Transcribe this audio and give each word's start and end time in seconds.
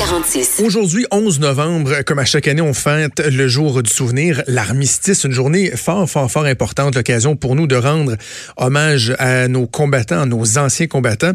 18h46. 0.00 0.62
Aujourd'hui, 0.64 1.04
11 1.10 1.40
novembre, 1.40 2.02
comme 2.06 2.18
à 2.18 2.24
chaque 2.24 2.48
année, 2.48 2.62
on 2.62 2.72
fête 2.72 3.20
le 3.20 3.48
jour 3.48 3.82
du 3.82 3.90
souvenir, 3.90 4.42
l'armistice, 4.46 5.24
une 5.24 5.32
journée 5.32 5.70
fort, 5.76 6.08
fort, 6.08 6.30
fort 6.30 6.44
importante, 6.46 6.94
l'occasion 6.96 7.36
pour 7.36 7.54
nous 7.54 7.66
de 7.66 7.76
rendre 7.76 8.16
hommage 8.56 9.14
à 9.18 9.46
nos 9.48 9.66
combattants, 9.66 10.22
à 10.22 10.26
nos 10.26 10.56
anciens 10.58 10.86
combattants. 10.86 11.32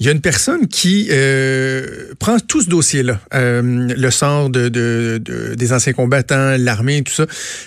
Il 0.00 0.06
y 0.06 0.08
a 0.08 0.12
une 0.12 0.20
personne 0.20 0.66
qui 0.66 1.06
euh, 1.12 2.12
prend 2.18 2.38
tout 2.40 2.60
ce 2.62 2.68
dossier-là, 2.68 3.20
euh, 3.34 3.62
le 3.96 4.10
sort 4.10 4.50
de, 4.50 4.68
de, 4.68 5.20
de- 5.24 5.54
des 5.54 5.72
anciens 5.72 5.92
combattants, 5.92 6.56
l'armée, 6.58 7.02
tout 7.02 7.12
ça, 7.14 7.26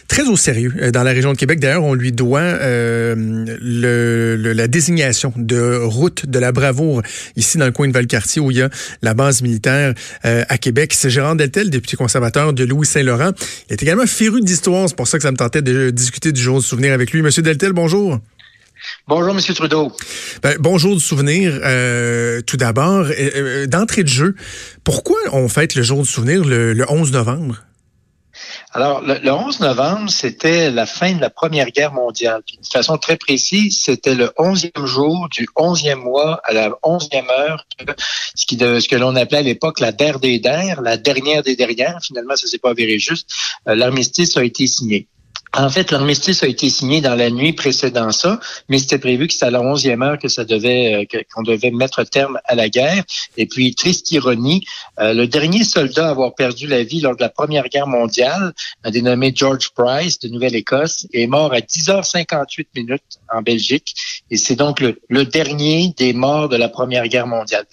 très 0.09 0.23
au 0.27 0.35
sérieux 0.35 0.73
euh, 0.81 0.91
dans 0.91 1.03
la 1.03 1.11
région 1.11 1.31
de 1.31 1.37
Québec. 1.37 1.61
D'ailleurs, 1.61 1.85
on 1.85 1.93
lui 1.93 2.11
doit 2.11 2.41
la 3.13 4.67
désignation 4.67 5.31
de 5.37 5.77
route 5.81 6.25
de 6.25 6.39
la 6.39 6.51
bravoure 6.51 7.01
ici 7.37 7.57
dans 7.57 7.65
le 7.65 7.71
coin 7.71 7.87
de 7.87 7.93
Valcartier 7.93 8.41
où 8.41 8.51
il 8.51 8.57
y 8.57 8.61
a 8.61 8.69
la 9.01 9.13
base 9.13 9.41
militaire 9.41 9.93
à 10.49 10.57
Québec. 10.57 10.93
C'est 10.93 11.09
Gérard 11.09 11.35
Deltel, 11.35 11.69
député 11.69 11.97
conservateur 11.97 12.53
de 12.53 12.63
Louis-Saint-Laurent. 12.63 13.31
Il 13.69 13.73
est 13.73 13.81
également 13.81 14.05
féru 14.05 14.41
d'histoire. 14.41 14.87
C'est 14.89 14.95
pour 14.95 15.07
ça 15.07 15.17
que 15.17 15.23
ça 15.23 15.31
me 15.31 15.37
tentait 15.37 15.61
de 15.61 15.89
discuter 15.89 16.31
du 16.31 16.41
jour 16.41 16.59
du 16.59 16.65
souvenir 16.65 16.93
avec 16.93 17.11
lui. 17.11 17.21
Monsieur 17.21 17.41
Deltel, 17.41 17.73
bonjour. 17.73 18.19
Bonjour, 19.07 19.33
Monsieur 19.33 19.53
Trudeau. 19.53 19.91
Ben, 20.41 20.55
bonjour 20.59 20.95
du 20.95 21.01
souvenir. 21.01 21.59
Euh, 21.63 22.41
tout 22.41 22.57
d'abord, 22.57 23.05
euh, 23.05 23.29
euh, 23.35 23.67
d'entrée 23.67 24.03
de 24.03 24.09
jeu, 24.09 24.35
pourquoi 24.83 25.17
on 25.33 25.47
fête 25.47 25.75
le 25.75 25.83
jour 25.83 26.01
du 26.01 26.09
souvenir 26.09 26.43
le, 26.43 26.73
le 26.73 26.85
11 26.89 27.11
novembre? 27.11 27.63
Alors, 28.73 29.01
le, 29.01 29.15
le 29.19 29.31
11 29.31 29.59
novembre, 29.59 30.09
c'était 30.09 30.71
la 30.71 30.85
fin 30.85 31.13
de 31.13 31.21
la 31.21 31.29
Première 31.29 31.69
Guerre 31.71 31.93
mondiale. 31.93 32.41
De 32.47 32.67
façon 32.67 32.97
très 32.97 33.17
précise, 33.17 33.81
c'était 33.81 34.15
le 34.15 34.27
11e 34.37 34.85
jour 34.85 35.27
du 35.29 35.47
11e 35.57 35.95
mois 35.95 36.39
à 36.45 36.53
la 36.53 36.69
11e 36.83 37.29
heure, 37.29 37.65
que- 37.77 37.93
ce, 38.35 38.45
qui 38.45 38.57
de, 38.57 38.79
ce 38.79 38.87
que 38.87 38.95
l'on 38.95 39.15
appelait 39.15 39.39
à 39.39 39.41
l'époque 39.41 39.79
la 39.79 39.91
der 39.91 40.19
des 40.19 40.39
der, 40.39 40.81
la 40.81 40.97
dernière 40.97 41.43
des 41.43 41.55
dernières. 41.55 41.99
Finalement, 42.01 42.35
ça 42.35 42.47
s'est 42.47 42.59
pas 42.59 42.71
avéré 42.71 42.97
juste. 42.99 43.29
Euh, 43.67 43.75
L'armistice 43.75 44.37
a 44.37 44.43
été 44.43 44.67
signé. 44.67 45.07
En 45.53 45.69
fait, 45.69 45.91
l'armistice 45.91 46.43
a 46.43 46.47
été 46.47 46.69
signé 46.69 47.01
dans 47.01 47.15
la 47.15 47.29
nuit 47.29 47.51
précédant 47.51 48.11
ça, 48.11 48.39
mais 48.69 48.79
c'était 48.79 48.99
prévu 48.99 49.27
que 49.27 49.33
c'était 49.33 49.47
à 49.47 49.51
la 49.51 49.59
11e 49.59 50.01
heure 50.01 50.17
que 50.17 50.29
ça 50.29 50.45
devait, 50.45 51.05
euh, 51.13 51.19
qu'on 51.33 51.43
devait 51.43 51.71
mettre 51.71 52.03
terme 52.05 52.39
à 52.45 52.55
la 52.55 52.69
guerre. 52.69 53.03
Et 53.35 53.45
puis, 53.47 53.75
triste 53.75 54.09
ironie, 54.11 54.63
euh, 54.99 55.13
le 55.13 55.27
dernier 55.27 55.65
soldat 55.65 56.07
à 56.07 56.11
avoir 56.11 56.35
perdu 56.35 56.67
la 56.67 56.83
vie 56.83 57.01
lors 57.01 57.17
de 57.17 57.21
la 57.21 57.27
Première 57.27 57.67
Guerre 57.67 57.87
mondiale, 57.87 58.53
un 58.85 58.91
dénommé 58.91 59.33
George 59.35 59.71
Price 59.75 60.19
de 60.19 60.29
Nouvelle-Écosse, 60.29 61.07
est 61.11 61.27
mort 61.27 61.51
à 61.53 61.59
10h58 61.59 62.67
minutes 62.73 63.19
en 63.33 63.41
Belgique. 63.41 63.93
Et 64.29 64.37
c'est 64.37 64.55
donc 64.55 64.79
le, 64.79 65.25
dernier 65.25 65.93
des 65.97 66.13
morts 66.13 66.47
de 66.47 66.55
la 66.55 66.69
Première 66.69 67.07
Guerre 67.09 67.27
mondiale. 67.27 67.65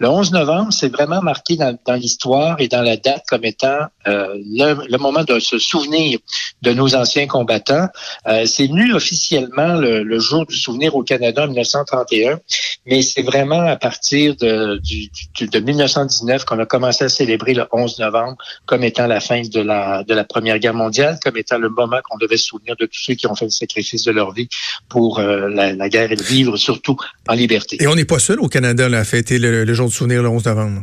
Le 0.00 0.08
11 0.08 0.32
novembre, 0.32 0.72
c'est 0.72 0.88
vraiment 0.92 1.22
marqué 1.22 1.56
dans, 1.56 1.76
dans 1.86 1.94
l'histoire 1.94 2.60
et 2.60 2.66
dans 2.68 2.82
la 2.82 2.96
date 2.96 3.22
comme 3.28 3.44
étant 3.44 3.78
euh, 4.08 4.34
le, 4.34 4.86
le 4.90 4.98
moment 4.98 5.22
de 5.24 5.38
se 5.38 5.58
souvenir 5.58 6.18
de 6.62 6.72
nos 6.72 6.94
anciens 6.96 7.26
combattants. 7.26 7.86
Euh, 8.26 8.44
c'est 8.46 8.66
venu 8.66 8.92
officiellement 8.92 9.74
le, 9.74 10.02
le 10.02 10.18
jour 10.18 10.46
du 10.46 10.56
souvenir 10.56 10.96
au 10.96 11.02
Canada 11.04 11.44
en 11.44 11.46
1931, 11.46 12.40
mais 12.86 13.02
c'est 13.02 13.22
vraiment 13.22 13.60
à 13.60 13.76
partir 13.76 14.34
de, 14.36 14.78
du, 14.82 15.10
du- 15.36 15.46
de 15.46 15.60
1919 15.60 16.44
qu'on 16.44 16.58
a 16.58 16.66
commencé 16.66 17.04
à 17.04 17.08
célébrer 17.08 17.54
le 17.54 17.64
11 17.72 17.98
novembre 18.00 18.36
comme 18.66 18.82
étant 18.82 19.06
la 19.06 19.20
fin 19.20 19.42
de 19.42 19.60
la, 19.60 20.02
de 20.04 20.12
la 20.14 20.24
Première 20.24 20.58
Guerre 20.58 20.74
mondiale, 20.74 21.18
comme 21.22 21.36
étant 21.36 21.58
le 21.58 21.68
moment 21.68 21.98
qu'on 22.08 22.18
devait 22.18 22.36
se 22.36 22.46
souvenir 22.46 22.74
de 22.80 22.86
tous 22.86 23.00
ceux 23.00 23.14
qui 23.14 23.26
ont 23.26 23.34
fait 23.36 23.44
le 23.46 23.50
sacrifice 23.52 24.04
de 24.04 24.10
leur 24.12 24.32
vie 24.32 24.48
pour 24.88 25.18
euh, 25.20 25.48
la, 25.48 25.72
la 25.72 25.88
guerre 25.88 26.10
et 26.10 26.16
le 26.16 26.24
vivre 26.24 26.56
surtout 26.56 26.96
en 27.28 27.34
liberté. 27.34 27.76
Et 27.80 27.86
on 27.86 27.94
n'est 27.94 28.04
pas 28.04 28.18
seul 28.18 28.40
au 28.40 28.48
Canada 28.48 28.86
à 28.86 29.04
fêter 29.04 29.38
le, 29.38 29.64
le 29.64 29.74
jour 29.74 29.83
du 29.86 29.92
souvenir 29.94 30.22
le 30.22 30.28
11 30.28 30.44
novembre? 30.46 30.82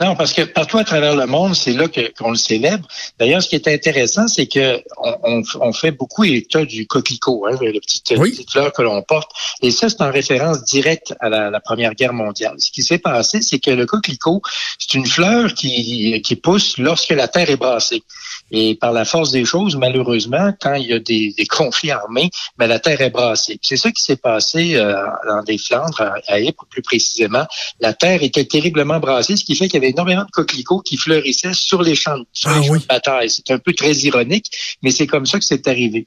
Non, 0.00 0.16
parce 0.16 0.32
que 0.32 0.40
partout 0.40 0.78
à 0.78 0.84
travers 0.84 1.14
le 1.14 1.26
monde, 1.26 1.54
c'est 1.54 1.74
là 1.74 1.86
que- 1.86 2.10
qu'on 2.16 2.30
le 2.30 2.36
célèbre. 2.36 2.88
D'ailleurs, 3.18 3.42
ce 3.42 3.48
qui 3.50 3.56
est 3.56 3.68
intéressant, 3.68 4.26
c'est 4.26 4.46
que 4.46 4.82
on, 4.96 5.14
on- 5.22 5.42
on 5.60 5.72
fait 5.74 5.90
beaucoup 5.90 6.24
état 6.24 6.64
du 6.64 6.86
coquelicot, 6.86 7.46
hein, 7.46 7.58
le 7.60 7.78
petit, 7.80 8.02
Oui. 8.16 8.30
petite 8.30 8.50
fleur 8.52 8.72
que 8.72 8.80
l'on 8.80 9.02
porte. 9.02 9.30
Et 9.60 9.70
ça, 9.70 9.90
c'est 9.90 10.00
en 10.00 10.10
référence 10.10 10.64
directe 10.64 11.12
à 11.20 11.28
la, 11.28 11.50
la 11.50 11.60
Première 11.60 11.94
Guerre 11.94 12.14
mondiale. 12.14 12.54
Ce 12.58 12.70
qui 12.70 12.82
s'est 12.82 12.96
passé, 12.96 13.42
c'est 13.42 13.58
que 13.58 13.70
le 13.70 13.84
coquelicot, 13.84 14.40
c'est 14.78 14.94
une 14.94 15.06
fleur 15.06 15.52
qui, 15.52 16.22
qui 16.22 16.36
pousse 16.36 16.78
lorsque 16.78 17.10
la 17.10 17.28
terre 17.28 17.50
est 17.50 17.56
brassée. 17.56 18.02
Et 18.50 18.76
par 18.76 18.92
la 18.92 19.04
force 19.04 19.30
des 19.30 19.44
choses, 19.44 19.76
malheureusement, 19.76 20.52
quand 20.60 20.74
il 20.74 20.86
y 20.86 20.92
a 20.92 20.98
des, 20.98 21.34
des 21.36 21.46
conflits 21.46 21.90
armés, 21.90 22.30
ben, 22.58 22.66
la 22.66 22.78
terre 22.78 23.00
est 23.00 23.10
brassée. 23.10 23.58
C'est 23.62 23.76
ça 23.76 23.90
qui 23.90 24.02
s'est 24.02 24.16
passé 24.16 24.76
euh, 24.76 24.94
dans 25.26 25.42
des 25.42 25.58
Flandres, 25.58 26.14
à, 26.28 26.40
Ypres 26.40 26.66
plus 26.70 26.82
précisément. 26.82 27.46
La 27.80 27.92
terre 27.92 28.22
était 28.22 28.44
terriblement 28.44 29.00
brassée, 29.00 29.36
ce 29.36 29.44
qui 29.44 29.56
fait 29.56 29.66
qu'il 29.66 29.74
y 29.74 29.84
avait 29.84 29.90
énormément 29.90 30.24
de 30.24 30.30
coquelicots 30.30 30.80
qui 30.80 30.96
fleurissaient 30.96 31.54
sur 31.54 31.82
les 31.82 31.94
champs, 31.94 32.18
sur 32.32 32.50
Ah 32.50 32.58
les 32.58 32.66
champs 32.66 32.72
oui. 32.72 32.80
de 32.80 32.86
bataille. 32.86 33.30
C'est 33.30 33.50
un 33.50 33.58
peu 33.58 33.72
très 33.72 33.92
ironique, 33.92 34.50
mais 34.82 34.90
c'est 34.90 35.06
comme 35.06 35.26
ça 35.26 35.38
que 35.38 35.44
c'est 35.44 35.66
arrivé. 35.66 36.06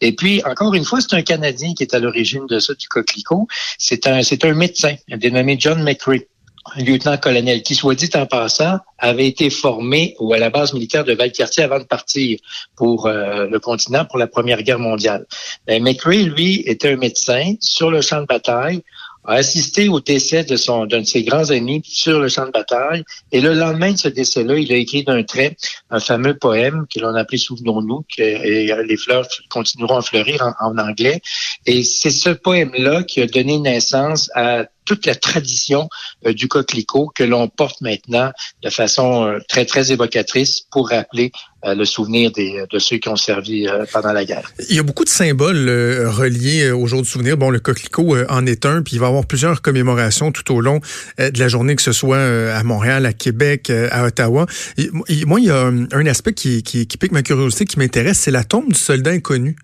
Et 0.00 0.12
puis, 0.12 0.42
encore 0.44 0.74
une 0.74 0.84
fois, 0.84 1.00
c'est 1.00 1.14
un 1.14 1.22
Canadien 1.22 1.74
qui 1.74 1.82
est 1.82 1.94
à 1.94 1.98
l'origine 1.98 2.46
de 2.46 2.58
ça, 2.58 2.74
du 2.74 2.88
coquelicot. 2.88 3.46
C'est 3.78 4.06
un, 4.06 4.22
c'est 4.22 4.44
un 4.44 4.54
médecin, 4.54 4.94
dénommé 5.08 5.56
John 5.58 5.82
McCrae 5.82 6.26
lieutenant-colonel 6.76 7.62
qui, 7.62 7.74
soit 7.74 7.94
dit 7.94 8.10
en 8.14 8.26
passant, 8.26 8.78
avait 8.98 9.26
été 9.26 9.50
formé 9.50 10.14
ou 10.18 10.32
à 10.32 10.38
la 10.38 10.50
base 10.50 10.72
militaire 10.72 11.04
de 11.04 11.12
Valcartier 11.14 11.64
avant 11.64 11.78
de 11.78 11.84
partir 11.84 12.38
pour 12.76 13.06
euh, 13.06 13.46
le 13.46 13.60
continent 13.60 14.04
pour 14.04 14.18
la 14.18 14.26
Première 14.26 14.62
Guerre 14.62 14.78
mondiale. 14.78 15.26
Ben, 15.66 15.82
McRae, 15.82 16.24
lui, 16.24 16.62
était 16.66 16.92
un 16.92 16.96
médecin 16.96 17.54
sur 17.60 17.90
le 17.90 18.00
champ 18.00 18.20
de 18.20 18.26
bataille, 18.26 18.82
a 19.28 19.34
assisté 19.34 19.88
au 19.88 20.00
décès 20.00 20.42
de 20.44 20.56
son 20.56 20.86
d'un 20.86 21.00
de 21.00 21.06
ses 21.06 21.22
grands 21.22 21.50
amis 21.50 21.82
sur 21.84 22.18
le 22.18 22.28
champ 22.28 22.46
de 22.46 22.50
bataille. 22.50 23.04
Et 23.30 23.40
le 23.40 23.52
lendemain 23.52 23.92
de 23.92 23.98
ce 23.98 24.08
décès-là, 24.08 24.56
il 24.56 24.72
a 24.72 24.76
écrit 24.76 25.04
d'un 25.04 25.22
trait 25.22 25.56
un 25.90 26.00
fameux 26.00 26.34
poème 26.34 26.86
que 26.92 26.98
l'on 26.98 27.14
appelait 27.14 27.38
Souvenons-nous, 27.38 28.04
que 28.16 28.22
et 28.22 28.72
les 28.84 28.96
fleurs 28.96 29.28
continueront 29.50 29.98
à 29.98 30.02
fleurir 30.02 30.54
en 30.60 30.78
anglais. 30.78 31.20
Et 31.66 31.84
c'est 31.84 32.10
ce 32.10 32.30
poème-là 32.30 33.02
qui 33.02 33.20
a 33.20 33.26
donné 33.26 33.58
naissance 33.58 34.30
à 34.34 34.64
toute 34.88 35.04
la 35.04 35.14
tradition 35.14 35.88
euh, 36.26 36.32
du 36.32 36.48
coquelicot 36.48 37.10
que 37.14 37.22
l'on 37.22 37.46
porte 37.48 37.80
maintenant 37.82 38.32
de 38.62 38.70
façon 38.70 39.26
euh, 39.26 39.38
très, 39.48 39.66
très 39.66 39.92
évocatrice 39.92 40.62
pour 40.70 40.88
rappeler 40.88 41.30
euh, 41.66 41.74
le 41.74 41.84
souvenir 41.84 42.32
des, 42.32 42.64
de 42.70 42.78
ceux 42.78 42.96
qui 42.96 43.08
ont 43.10 43.16
servi 43.16 43.66
pendant 43.92 44.12
la 44.12 44.24
guerre. 44.24 44.50
Il 44.70 44.76
y 44.76 44.78
a 44.78 44.82
beaucoup 44.82 45.04
de 45.04 45.10
symboles 45.10 45.68
reliés 46.06 46.70
au 46.70 46.86
jour 46.86 47.02
du 47.02 47.08
souvenir. 47.08 47.36
Bon, 47.36 47.50
le 47.50 47.60
coquelicot 47.60 48.16
en 48.30 48.46
est 48.46 48.64
un, 48.64 48.80
puis 48.82 48.94
il 48.96 48.98
va 49.00 49.06
y 49.06 49.08
avoir 49.10 49.26
plusieurs 49.26 49.60
commémorations 49.60 50.32
tout 50.32 50.50
au 50.54 50.60
long 50.62 50.80
de 51.18 51.38
la 51.38 51.48
journée, 51.48 51.76
que 51.76 51.82
ce 51.82 51.92
soit 51.92 52.22
à 52.54 52.62
Montréal, 52.62 53.04
à 53.06 53.12
Québec, 53.12 53.70
à 53.90 54.04
Ottawa. 54.04 54.46
Et, 54.78 54.88
moi, 55.26 55.40
il 55.40 55.46
y 55.46 55.50
a 55.50 55.66
un 55.92 56.06
aspect 56.06 56.32
qui, 56.32 56.62
qui, 56.62 56.86
qui 56.86 56.96
pique 56.96 57.12
ma 57.12 57.22
curiosité, 57.22 57.64
qui 57.66 57.78
m'intéresse, 57.78 58.18
c'est 58.18 58.30
la 58.30 58.44
tombe 58.44 58.68
du 58.72 58.78
soldat 58.78 59.10
inconnu. 59.10 59.56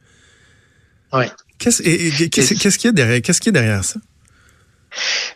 Ouais. 1.12 1.30
Qu'est-ce 1.58 1.82
et- 1.82 2.08
et- 2.08 2.28
qu'est-ce- 2.28 2.54
qu'est-ce 2.54 2.76
qu'il 2.78 2.88
y 2.88 2.90
a 2.90 2.92
derrière, 2.92 3.22
qu'est-ce 3.22 3.40
qu'il 3.40 3.54
y 3.54 3.56
a 3.56 3.60
derrière 3.60 3.84
ça? 3.84 4.00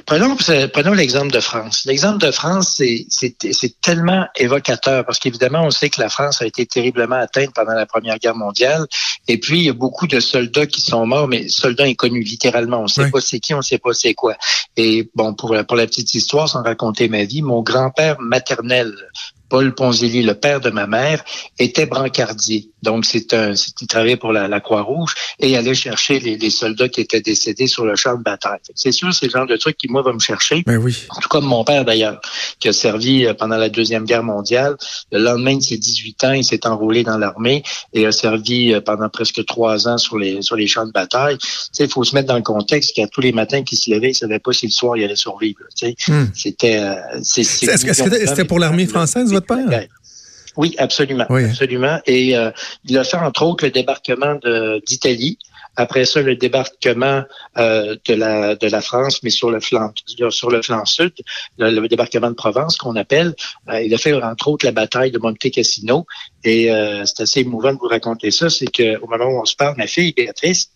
Prenons, 0.07 0.37
prenons 0.73 0.93
l'exemple 0.93 1.31
de 1.33 1.41
France. 1.41 1.83
L'exemple 1.85 2.19
de 2.25 2.31
France, 2.31 2.75
c'est- 2.77 3.81
tellement 3.83 4.27
évocateur 4.37 5.05
parce 5.05 5.19
qu'évidemment, 5.19 5.63
on 5.65 5.71
sait 5.71 5.89
que 5.91 6.01
la 6.01 6.09
France 6.09 6.41
a 6.43 6.47
été 6.47 6.67
terriblement 6.67 7.17
atteinte 7.17 7.51
pendant 7.55 7.73
la 7.75 7.87
Première 7.87 8.19
Guerre 8.19 8.35
mondiale. 8.35 8.87
Et 9.29 9.39
puis, 9.39 9.59
il 9.59 9.65
y 9.65 9.69
a 9.69 9.73
beaucoup 9.75 10.07
de 10.07 10.21
soldats 10.21 10.67
qui 10.67 10.81
sont 10.81 11.07
morts, 11.07 11.29
mais 11.29 11.49
soldats 11.49 11.85
inconnus, 11.85 12.29
littéralement. 12.29 12.79
On 12.81 12.85
ne 12.85 12.89
sait 12.89 13.05
Oui. 13.05 13.11
pas 13.11 13.21
c'est 13.21 13.41
qui, 13.41 13.55
on 13.55 13.59
ne 13.59 13.63
sait 13.63 13.79
pas 13.79 13.93
c'est 13.93 14.15
quoi. 14.15 14.37
Et 14.77 15.11
bon, 15.15 15.35
pour, 15.35 15.55
la- 15.55 15.65
pour 15.65 15.77
la 15.77 15.87
petite 15.87 16.15
histoire, 16.15 16.49
sans 16.49 16.63
raconter 16.63 17.09
ma 17.09 17.25
vie, 17.25 17.43
mon 17.43 17.63
grand-père 17.63 18.17
maternel, 18.21 18.93
Paul 19.49 19.75
Ponzilli, 19.75 20.23
le 20.23 20.35
père 20.35 20.61
de 20.61 20.71
ma 20.71 20.87
mère, 20.87 21.25
était 21.59 21.87
brancardier. 21.87 22.71
Donc, 22.83 23.05
c'est 23.05 23.33
un, 23.35 23.55
il 23.81 23.87
travaillait 23.89 24.17
pour 24.17 24.33
la, 24.33 24.47
la 24.47 24.61
Croix-Rouge 24.61 25.15
et 25.41 25.49
il 25.51 25.57
allait 25.57 25.75
chercher 25.75 26.21
les, 26.21 26.37
les 26.37 26.51
soldats 26.51 26.89
qui 26.89 27.01
étaient 27.01 27.21
décédés 27.21 27.67
sur 27.67 27.85
le 27.85 27.97
champ 27.97 28.17
de 28.17 28.23
bataille. 28.23 28.61
C'est 28.75 28.93
sûr, 28.93 29.13
c'est 29.13 29.27
le 29.27 29.33
genre 29.33 29.47
de 29.47 29.57
truc 29.57 29.77
qui, 29.77 29.89
moi, 29.89 30.03
va 30.03 30.13
me 30.13 30.19
chercher. 30.21 30.63
Ben 30.67 30.77
oui. 30.79 30.97
Tout 31.21 31.29
comme 31.29 31.45
mon 31.47 31.65
père, 31.65 31.85
d'ailleurs, 31.85 32.21
qui 32.61 32.69
a 32.69 32.73
servi 32.73 33.25
euh, 33.27 33.35
pendant 33.35 33.57
la 33.57 33.69
Deuxième 33.69 34.05
Guerre 34.05 34.23
mondiale. 34.23 34.77
Le 35.11 35.19
lendemain 35.19 35.57
de 35.57 35.63
ses 35.63 35.77
18 35.79 36.25
ans, 36.25 36.33
il 36.33 36.45
s'est 36.45 36.67
enrôlé 36.67 37.03
dans 37.03 37.19
l'armée 37.19 37.63
et 37.93 38.07
a 38.07 38.13
servi 38.13 38.73
euh, 38.73 38.81
pendant 38.81 39.09
presque 39.09 39.45
trois 39.45 39.89
ans 39.89 39.99
sur 39.99 40.19
les, 40.19 40.43
sur 40.43 40.55
les 40.57 40.67
champs 40.69 40.87
de 40.87 40.93
bataille. 40.93 41.39
Tu 41.39 41.49
sais, 41.73 41.85
il 41.85 41.91
faut 41.91 42.05
se 42.05 42.15
mettre 42.15 42.29
dans 42.29 42.37
le 42.37 42.43
contexte 42.43 42.95
qu'à 42.95 43.07
tous 43.09 43.21
les 43.21 43.33
matins 43.33 43.63
qu'il 43.63 43.79
se 43.79 43.91
levait, 43.91 44.11
il 44.11 44.15
savait 44.15 44.39
pas 44.39 44.53
si 44.53 44.67
le 44.67 44.73
soir 44.73 44.97
il 44.97 45.03
allait 45.05 45.17
survivre. 45.17 45.59
Tu 45.77 45.87
sais, 45.89 45.95
Hmm. 46.09 46.27
c'était... 46.35 46.79
euh, 46.79 46.95
est-ce 47.19 47.85
que 47.85 47.93
c'était 47.93 48.45
pour 48.45 48.59
l'armée 48.61 48.87
française, 48.87 49.33
votre 49.47 49.69
père? 49.69 49.89
Oui, 50.59 50.75
absolument, 50.79 51.25
Oui. 51.31 51.45
absolument. 51.45 52.01
Et 52.07 52.37
euh, 52.37 52.51
il 52.85 52.99
a 52.99 53.05
fait 53.05 53.17
entre 53.17 53.45
autres 53.45 53.65
le 53.65 53.71
débarquement 53.71 54.35
d'Italie. 54.87 55.39
Après 55.77 56.05
ça, 56.05 56.21
le 56.21 56.35
débarquement 56.35 57.23
euh, 57.59 57.95
de 58.09 58.15
la 58.15 58.57
de 58.57 58.67
la 58.67 58.81
France, 58.81 59.23
mais 59.23 59.31
sur 59.31 59.53
le 59.53 59.61
flanc 59.61 59.93
sur 60.31 60.51
le 60.51 60.61
flanc 60.61 60.85
sud, 60.85 61.13
le, 61.59 61.71
le 61.71 61.87
débarquement 61.87 62.31
de 62.31 62.35
Provence 62.35 62.77
qu'on 62.77 62.97
appelle. 62.97 63.37
Euh, 63.69 63.81
il 63.81 63.95
a 63.95 63.99
fait 63.99 64.13
entre 64.13 64.49
autres 64.49 64.67
la 64.67 64.73
bataille 64.73 65.13
de 65.13 65.19
Monte 65.21 65.39
Cassino. 65.39 66.07
Et 66.43 66.71
c'est 67.05 67.23
assez 67.23 67.41
émouvant 67.41 67.73
de 67.73 67.79
vous 67.79 67.89
raconter 67.89 68.33
ça. 68.33 68.51
C'est 68.51 68.67
que 68.67 68.99
au 69.01 69.07
moment 69.07 69.27
où 69.27 69.41
on 69.41 69.45
se 69.45 69.55
parle, 69.55 69.77
ma 69.77 69.87
fille 69.87 70.13
Béatrice 70.13 70.71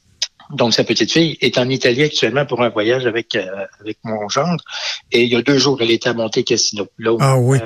donc 0.50 0.74
sa 0.74 0.84
petite 0.84 1.10
fille, 1.10 1.38
est 1.40 1.56
en 1.56 1.68
Italie 1.68 2.02
actuellement 2.02 2.44
pour 2.44 2.62
un 2.62 2.68
voyage 2.68 3.06
avec 3.06 3.36
avec 3.80 3.98
mon 4.04 4.28
gendre. 4.28 4.62
Et 5.10 5.22
il 5.22 5.32
y 5.32 5.36
a 5.36 5.42
deux 5.42 5.56
jours, 5.56 5.78
elle 5.80 5.90
était 5.90 6.10
à 6.10 6.14
Monte 6.14 6.44
Cassino. 6.44 6.86
Là 6.98 7.12
où 7.14 7.18
ah, 7.20 7.38
oui 7.38 7.58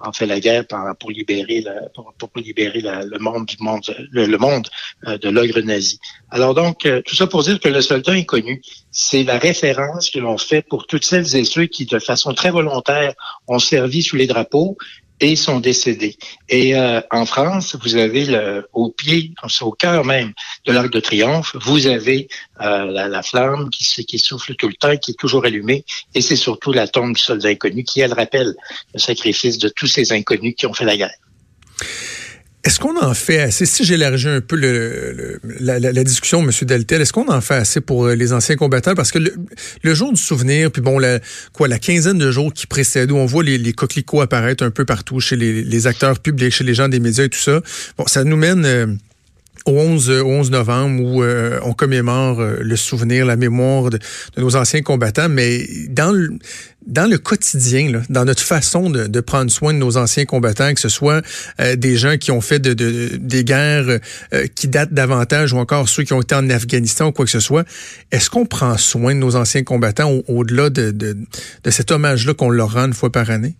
en 0.00 0.12
fait 0.12 0.26
la 0.26 0.40
guerre 0.40 0.64
pour, 0.98 1.10
libérer, 1.10 1.64
pour, 1.94 2.30
libérer 2.36 2.80
le 2.80 3.18
monde 3.18 3.46
du 3.46 3.56
monde, 3.60 3.82
le, 4.10 4.36
monde 4.36 4.68
euh, 5.06 5.18
de 5.18 5.28
l'ogre 5.28 5.60
nazi. 5.60 5.98
Alors 6.30 6.54
donc, 6.54 6.86
euh, 6.86 7.02
tout 7.04 7.14
ça 7.14 7.26
pour 7.26 7.42
dire 7.42 7.58
que 7.60 7.68
le 7.68 7.80
soldat 7.80 8.12
inconnu, 8.12 8.62
c'est 8.90 9.24
la 9.24 9.38
référence 9.38 10.10
que 10.10 10.18
l'on 10.18 10.38
fait 10.38 10.62
pour 10.62 10.86
toutes 10.86 11.04
celles 11.04 11.36
et 11.36 11.44
ceux 11.44 11.66
qui, 11.66 11.86
de 11.86 11.98
façon 11.98 12.34
très 12.34 12.50
volontaire, 12.50 13.14
ont 13.46 13.58
servi 13.58 14.02
sous 14.02 14.16
les 14.16 14.26
drapeaux 14.26 14.76
et 15.20 15.36
sont 15.36 15.60
décédés. 15.60 16.16
Et 16.48 16.76
euh, 16.76 17.00
en 17.10 17.26
France, 17.26 17.76
vous 17.82 17.96
avez 17.96 18.24
le, 18.24 18.68
au 18.72 18.90
pied, 18.90 19.32
au 19.60 19.72
cœur 19.72 20.04
même 20.04 20.32
de 20.64 20.72
l'Arc 20.72 20.90
de 20.90 21.00
Triomphe, 21.00 21.56
vous 21.60 21.86
avez 21.86 22.28
euh, 22.60 23.08
la, 23.08 23.22
flamme 23.22 23.70
qui, 23.70 24.04
qui 24.04 24.18
souffle 24.18 24.54
tout 24.56 24.68
le 24.68 24.74
temps, 24.74 24.96
qui 24.96 25.12
est 25.12 25.18
toujours 25.18 25.44
allumée, 25.44 25.84
et 26.14 26.20
c'est 26.20 26.36
surtout 26.36 26.72
la 26.72 26.86
tombe 26.86 27.14
du 27.14 27.22
soldat 27.22 27.48
inconnu 27.48 27.84
qui, 27.84 28.00
elle, 28.00 28.12
rappelle 28.12 28.54
le 28.94 28.98
sacrifice 28.98 29.58
de 29.58 29.68
tous 29.68 29.86
ces 29.86 30.12
inconnus 30.12 30.54
qui 30.56 30.66
ont 30.66 30.74
fait 30.74 30.84
la 30.84 30.96
guerre. 30.96 31.14
Est-ce 32.64 32.80
qu'on 32.80 33.00
en 33.00 33.14
fait 33.14 33.38
assez? 33.38 33.66
Si 33.66 33.84
j'élargis 33.84 34.28
un 34.28 34.40
peu 34.40 34.56
la, 35.60 36.04
discussion, 36.04 36.42
M. 36.42 36.50
Deltel, 36.62 37.00
est-ce 37.00 37.12
qu'on 37.12 37.28
en 37.28 37.40
fait 37.40 37.54
assez 37.54 37.80
pour 37.80 38.06
euh, 38.06 38.14
les 38.14 38.32
anciens 38.32 38.56
combattants? 38.56 38.94
Parce 38.94 39.12
que 39.12 39.18
le, 39.18 39.94
jour 39.94 40.12
du 40.12 40.20
souvenir, 40.20 40.72
puis 40.72 40.82
bon, 40.82 40.98
la, 40.98 41.20
quoi, 41.52 41.68
la 41.68 41.78
quinzaine 41.78 42.18
de 42.18 42.30
jours 42.32 42.52
qui 42.52 42.66
précèdent, 42.66 43.12
où 43.12 43.16
on 43.16 43.26
voit 43.26 43.44
les, 43.44 43.58
les 43.58 43.72
coquelicots 43.72 44.22
apparaître 44.22 44.64
un 44.64 44.72
peu 44.72 44.84
partout 44.84 45.20
chez 45.20 45.36
les, 45.36 45.86
acteurs 45.86 46.18
publics, 46.18 46.52
chez 46.52 46.64
les 46.64 46.74
gens 46.74 46.88
des 46.88 46.98
médias 46.98 47.24
et 47.24 47.28
tout 47.28 47.38
ça, 47.38 47.60
bon, 47.96 48.06
ça 48.06 48.24
nous 48.24 48.36
mène... 48.36 48.64
Euh, 48.64 48.86
au 49.66 49.72
11, 49.72 50.22
11 50.24 50.50
novembre 50.50 51.02
où 51.02 51.22
euh, 51.22 51.58
on 51.62 51.74
commémore 51.74 52.40
le 52.40 52.76
souvenir, 52.76 53.26
la 53.26 53.36
mémoire 53.36 53.90
de, 53.90 53.98
nos 54.38 54.56
anciens 54.56 54.80
combattants, 54.80 55.28
mais 55.28 55.66
dans 55.90 56.10
le, 56.10 56.38
dans 56.88 57.08
le 57.08 57.18
quotidien, 57.18 58.02
dans 58.08 58.24
notre 58.24 58.42
façon 58.42 58.90
de, 58.90 59.20
prendre 59.20 59.50
soin 59.50 59.74
de 59.74 59.78
nos 59.78 59.98
anciens 59.98 60.24
combattants, 60.24 60.72
que 60.72 60.80
ce 60.80 60.88
soit 60.88 61.22
euh, 61.60 61.76
des 61.76 61.96
gens 61.96 62.16
qui 62.16 62.30
ont 62.30 62.40
fait 62.40 62.58
de, 62.58 62.72
de, 62.72 63.16
des 63.20 63.44
guerres 63.44 64.00
euh, 64.32 64.46
qui 64.54 64.68
datent 64.68 64.94
davantage 64.94 65.52
ou 65.52 65.58
encore 65.58 65.88
ceux 65.88 66.02
qui 66.02 66.14
ont 66.14 66.22
été 66.22 66.34
en 66.34 66.48
Afghanistan 66.48 67.08
ou 67.08 67.12
quoi 67.12 67.26
que 67.26 67.30
ce 67.30 67.40
soit, 67.40 67.64
est-ce 68.10 68.30
qu'on 68.30 68.46
prend 68.46 68.76
soin 68.78 69.14
de 69.14 69.20
nos 69.20 69.36
anciens 69.36 69.62
combattants 69.62 70.10
au-delà 70.28 70.70
de, 70.70 70.90
de, 70.90 71.16
de 71.62 71.70
cet 71.70 71.90
hommage-là 71.90 72.32
qu'on 72.32 72.50
leur 72.50 72.72
rend 72.72 72.86
une 72.86 72.94
fois 72.94 73.12
par 73.12 73.30
année? 73.30 73.56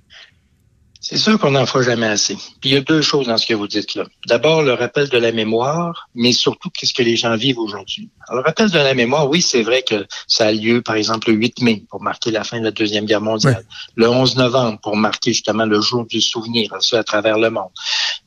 C'est 1.10 1.16
sûr 1.16 1.38
qu'on 1.38 1.52
n'en 1.52 1.64
fera 1.64 1.82
jamais 1.82 2.06
assez. 2.06 2.34
Puis 2.34 2.68
il 2.68 2.72
y 2.72 2.76
a 2.76 2.82
deux 2.82 3.00
choses 3.00 3.28
dans 3.28 3.38
ce 3.38 3.46
que 3.46 3.54
vous 3.54 3.66
dites 3.66 3.94
là. 3.94 4.04
D'abord, 4.26 4.62
le 4.62 4.74
rappel 4.74 5.08
de 5.08 5.16
la 5.16 5.32
mémoire, 5.32 6.10
mais 6.14 6.32
surtout 6.32 6.68
qu'est-ce 6.68 6.92
que 6.92 7.02
les 7.02 7.16
gens 7.16 7.34
vivent 7.34 7.58
aujourd'hui? 7.58 8.10
Alors, 8.28 8.42
le 8.42 8.46
rappel 8.46 8.70
de 8.70 8.76
la 8.76 8.92
mémoire, 8.92 9.26
oui, 9.30 9.40
c'est 9.40 9.62
vrai 9.62 9.80
que 9.80 10.06
ça 10.26 10.48
a 10.48 10.52
lieu, 10.52 10.82
par 10.82 10.96
exemple, 10.96 11.30
le 11.30 11.36
8 11.36 11.62
mai 11.62 11.84
pour 11.88 12.02
marquer 12.02 12.30
la 12.30 12.44
fin 12.44 12.58
de 12.58 12.64
la 12.64 12.72
Deuxième 12.72 13.06
Guerre 13.06 13.22
mondiale. 13.22 13.64
Le 13.94 14.06
11 14.06 14.36
novembre 14.36 14.80
pour 14.82 14.98
marquer 14.98 15.32
justement 15.32 15.64
le 15.64 15.80
jour 15.80 16.04
du 16.04 16.20
souvenir, 16.20 16.76
ça 16.80 16.98
à 16.98 17.04
travers 17.04 17.38
le 17.38 17.48
monde. 17.48 17.70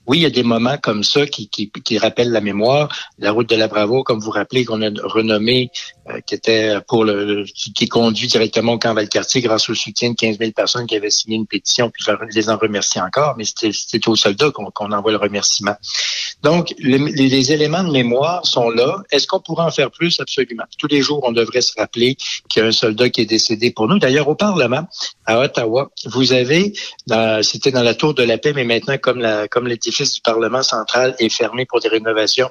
Oui, 0.07 0.19
il 0.19 0.21
y 0.21 0.25
a 0.25 0.31
des 0.31 0.44
moments 0.44 0.77
comme 0.77 1.03
ça 1.03 1.25
qui, 1.25 1.48
qui, 1.48 1.71
qui 1.71 1.98
rappellent 1.98 2.31
la 2.31 2.42
mémoire. 2.42 2.89
La 3.19 3.31
route 3.31 3.48
de 3.48 3.56
la 3.56 3.68
Bravo, 3.68 4.03
comme 4.03 4.19
vous 4.19 4.31
rappelez, 4.31 4.65
qu'on 4.65 4.81
a 4.81 4.89
renommée, 5.03 5.71
euh, 6.09 6.19
qui 6.21 6.33
était 6.33 6.75
pour 6.88 7.06
le, 7.06 7.45
qui, 7.45 7.88
conduit 7.88 8.27
directement 8.27 8.74
au 8.74 8.80
camp 8.80 8.94
Valcartier 8.94 9.42
grâce 9.42 9.69
au 9.69 9.75
soutien 9.75 10.12
de 10.12 10.15
15 10.15 10.39
000 10.39 10.51
personnes 10.51 10.88
qui 10.88 10.95
avaient 10.95 11.12
signé 11.12 11.36
une 11.36 11.45
pétition, 11.45 11.92
puis 11.92 12.03
je 12.03 12.12
les 12.36 12.50
en 12.50 12.57
remercie 12.57 13.00
encore, 13.00 13.36
mais 13.38 13.44
c'était 13.45 14.09
aux 14.09 14.15
soldats 14.15 14.50
qu'on 14.51 14.92
envoie 14.92 15.12
le 15.12 15.18
remerciement. 15.18 15.75
Donc, 16.42 16.74
les, 16.80 17.51
éléments 17.51 17.83
de 17.83 17.92
mémoire 17.92 18.45
sont 18.45 18.71
là. 18.71 19.03
Est-ce 19.12 19.27
qu'on 19.27 19.39
pourrait 19.39 19.65
en 19.65 19.71
faire 19.71 19.92
plus? 19.92 20.19
Absolument. 20.19 20.63
Tous 20.80 20.88
les 20.88 21.01
jours, 21.01 21.21
on 21.24 21.31
devrait 21.31 21.62
se 21.62 21.74
rappeler 21.77 22.18
qu'il 22.50 22.63
y 22.63 22.65
a 22.65 22.68
un 22.69 22.71
soldat 22.71 23.09
qui 23.09 23.21
est 23.21 23.25
décédé 23.25 23.69
pour 23.69 23.88
nous. 23.88 24.00
D'ailleurs, 24.00 24.27
au 24.27 24.36
Parlement, 24.36 24.88
à 25.27 25.39
Ottawa, 25.39 25.92
vous 26.06 26.33
avez, 26.33 26.74
c'était 27.44 27.71
dans 27.71 27.83
la 27.83 27.94
Tour 27.94 28.15
de 28.15 28.24
la 28.24 28.39
Paix, 28.39 28.53
mais 28.53 28.63
maintenant, 28.63 28.98
comme 28.98 29.19
la, 29.19 29.48
comme 29.48 29.68
l'édifice 29.91 30.13
du 30.13 30.21
Parlement 30.21 30.63
central 30.63 31.15
est 31.19 31.29
fermé 31.29 31.65
pour 31.65 31.81
des 31.81 31.89
rénovations, 31.89 32.49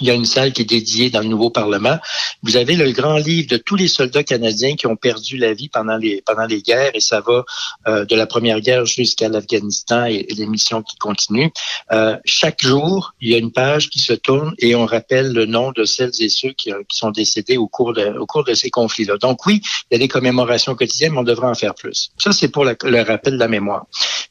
il 0.00 0.06
y 0.06 0.10
a 0.10 0.14
une 0.14 0.24
salle 0.24 0.52
qui 0.52 0.62
est 0.62 0.66
dédiée 0.66 1.10
dans 1.10 1.20
le 1.20 1.26
nouveau 1.26 1.50
Parlement. 1.50 1.98
Vous 2.42 2.56
avez 2.56 2.76
le 2.76 2.92
grand 2.92 3.16
livre 3.16 3.48
de 3.48 3.56
tous 3.56 3.76
les 3.76 3.88
soldats 3.88 4.24
canadiens 4.24 4.76
qui 4.76 4.86
ont 4.86 4.96
perdu 4.96 5.36
la 5.38 5.54
vie 5.54 5.68
pendant 5.68 5.96
les 5.96 6.22
pendant 6.22 6.46
les 6.46 6.60
guerres 6.60 6.90
et 6.94 7.00
ça 7.00 7.20
va 7.20 7.44
euh, 7.86 8.04
de 8.04 8.14
la 8.14 8.26
première 8.26 8.60
guerre 8.60 8.84
jusqu'à 8.84 9.28
l'Afghanistan 9.28 10.04
et, 10.04 10.26
les 10.36 10.46
missions 10.46 10.82
qui 10.82 10.96
continuent. 10.98 11.48
Euh, 11.92 12.16
chaque 12.24 12.62
jour, 12.62 13.14
il 13.20 13.30
y 13.30 13.34
a 13.34 13.38
une 13.38 13.52
page 13.52 13.88
qui 13.88 14.00
se 14.00 14.12
tourne 14.12 14.54
et 14.58 14.74
on 14.74 14.86
rappelle 14.86 15.32
le 15.32 15.46
nom 15.46 15.72
de 15.72 15.84
celles 15.84 16.12
et 16.20 16.28
ceux 16.28 16.52
qui, 16.52 16.72
euh, 16.72 16.82
qui 16.88 16.98
sont 16.98 17.10
décédés 17.10 17.56
au 17.56 17.68
cours 17.68 17.92
de 17.92 18.18
au 18.18 18.26
cours 18.26 18.44
de 18.44 18.54
ces 18.54 18.70
conflits-là. 18.70 19.16
Donc 19.18 19.46
oui, 19.46 19.62
il 19.90 19.94
y 19.94 19.96
a 19.96 19.98
des 19.98 20.08
commémorations 20.08 20.74
quotidiennes, 20.74 21.12
mais 21.12 21.20
on 21.20 21.24
devrait 21.24 21.48
en 21.48 21.54
faire 21.54 21.74
plus. 21.74 22.10
Ça 22.18 22.32
c'est 22.32 22.48
pour 22.48 22.64
le 22.64 23.02
rappel 23.02 23.34
de 23.34 23.38
la 23.38 23.48
mémoire. 23.48 23.86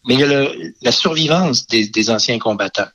Mais 0.05 0.15
il 0.15 0.19
y 0.19 0.23
a 0.23 0.27
le, 0.27 0.73
la 0.81 0.91
survivance 0.91 1.67
des, 1.67 1.87
des 1.87 2.09
anciens 2.09 2.39
combattants. 2.39 2.87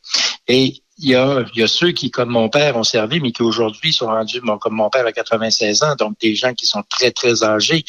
Et 0.49 0.83
il 0.99 1.09
y, 1.09 1.15
a, 1.15 1.45
il 1.55 1.61
y 1.61 1.63
a 1.63 1.69
ceux 1.69 1.93
qui, 1.93 2.11
comme 2.11 2.29
mon 2.29 2.49
père, 2.49 2.77
ont 2.77 2.85
servi, 2.85 3.21
mais 3.21 3.33
qui 3.33 3.43
aujourd'hui 3.43 3.93
sont 3.93 4.07
rendus, 4.07 4.41
bon, 4.41 4.59
comme 4.59 4.75
mon 4.75 4.91
père 4.91 5.07
a 5.07 5.13
96 5.13 5.83
ans, 5.83 5.95
donc 5.97 6.19
des 6.21 6.35
gens 6.35 6.53
qui 6.53 6.67
sont 6.67 6.83
très, 6.89 7.11
très 7.11 7.43
âgés. 7.43 7.85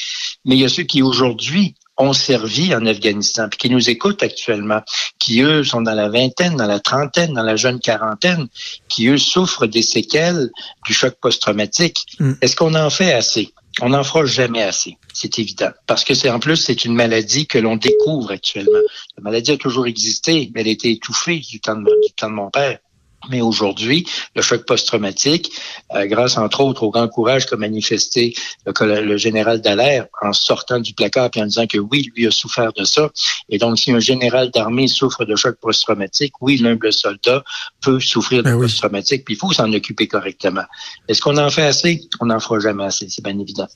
Mais 0.46 0.56
il 0.56 0.62
y 0.62 0.66
a 0.66 0.70
ceux 0.70 0.84
qui 0.84 1.02
aujourd'hui 1.02 1.76
ont 2.02 2.14
servi 2.14 2.74
en 2.76 2.86
Afghanistan, 2.86 3.48
puis 3.50 3.58
qui 3.58 3.70
nous 3.70 3.90
écoutent 3.90 4.24
actuellement, 4.24 4.82
qui 5.20 5.42
eux 5.42 5.64
sont 5.64 5.82
dans 5.82 5.94
la 5.94 6.10
vingtaine, 6.10 6.56
dans 6.56 6.68
la 6.68 6.80
trentaine, 6.80 7.34
dans 7.34 7.44
la 7.44 7.56
jeune 7.56 7.80
quarantaine, 7.80 8.48
qui 8.90 9.08
eux 9.08 9.18
souffrent 9.18 9.68
des 9.68 9.82
séquelles 9.82 10.50
du 10.86 10.94
choc 10.94 11.16
post-traumatique. 11.22 12.06
Mm. 12.20 12.34
Est-ce 12.42 12.56
qu'on 12.56 12.76
en 12.76 12.90
fait 12.90 13.14
assez? 13.14 13.54
On 13.80 13.90
n'en 13.90 14.04
fera 14.04 14.26
jamais 14.26 14.64
assez, 14.64 14.98
c'est 15.14 15.40
évident. 15.40 15.72
Parce 15.88 16.04
que 16.04 16.14
c'est 16.14 16.30
en 16.30 16.40
plus, 16.40 16.58
c'est 16.58 16.84
une 16.84 16.94
maladie 16.94 17.48
que 17.48 17.58
l'on 17.58 17.78
découvre 17.78 18.32
actuellement. 18.32 18.80
La 19.18 19.24
maladie 19.24 19.52
a 19.52 19.58
toujours 19.58 19.88
existé, 19.88 20.52
mais 20.54 20.62
elle 20.62 20.68
a 20.68 20.72
été 20.72 20.92
étouffée 20.92 21.40
du 21.40 21.62
temps 21.62 21.78
de, 21.78 21.84
du 21.84 22.14
temps 22.14 22.30
de 22.30 22.36
mon 22.36 22.50
père. 22.50 22.80
Mais 23.30 23.42
aujourd'hui, 23.42 24.08
le 24.36 24.42
choc 24.42 24.66
post-traumatique, 24.66 25.52
euh, 25.94 26.06
grâce 26.06 26.38
entre 26.38 26.62
autres 26.62 26.84
au 26.84 26.90
grand 26.90 27.08
courage 27.08 27.46
qu'a 27.46 27.56
manifesté 27.56 28.34
le, 28.66 29.02
le 29.02 29.18
général 29.18 29.62
Dallaire 29.62 30.08
en 30.22 30.34
sortant 30.34 30.80
du 30.80 30.94
placard 30.94 31.30
et 31.36 31.42
en 31.42 31.46
disant 31.46 31.68
que 31.68 31.78
oui, 31.78 32.12
lui 32.16 32.28
a 32.28 32.32
souffert 32.32 32.74
de 32.74 32.84
ça. 32.84 33.10
Et 33.50 33.58
donc, 33.58 33.80
si 33.80 33.92
un 33.92 34.00
général 34.00 34.50
d'armée 34.52 34.88
souffre 34.88 35.26
de 35.26 35.36
choc 35.36 35.58
post-traumatique, 35.62 36.34
oui, 36.42 36.58
l'humble 36.58 36.92
soldat 36.92 37.44
peut 37.82 38.00
souffrir 38.00 38.44
de 38.44 38.52
ben 38.52 38.60
post-traumatique, 38.60 39.26
puis 39.26 39.36
il 39.36 39.38
faut 39.38 39.52
s'en 39.52 39.72
occuper 39.72 40.08
correctement. 40.08 40.64
Est-ce 41.08 41.22
qu'on 41.22 41.38
en 41.38 41.50
fait 41.50 41.64
assez? 41.64 42.02
On 42.20 42.26
n'en 42.26 42.40
fera 42.40 42.60
jamais 42.60 42.86
assez, 42.86 43.08
c'est 43.10 43.24
bien 43.24 43.38
évident. 43.38 43.68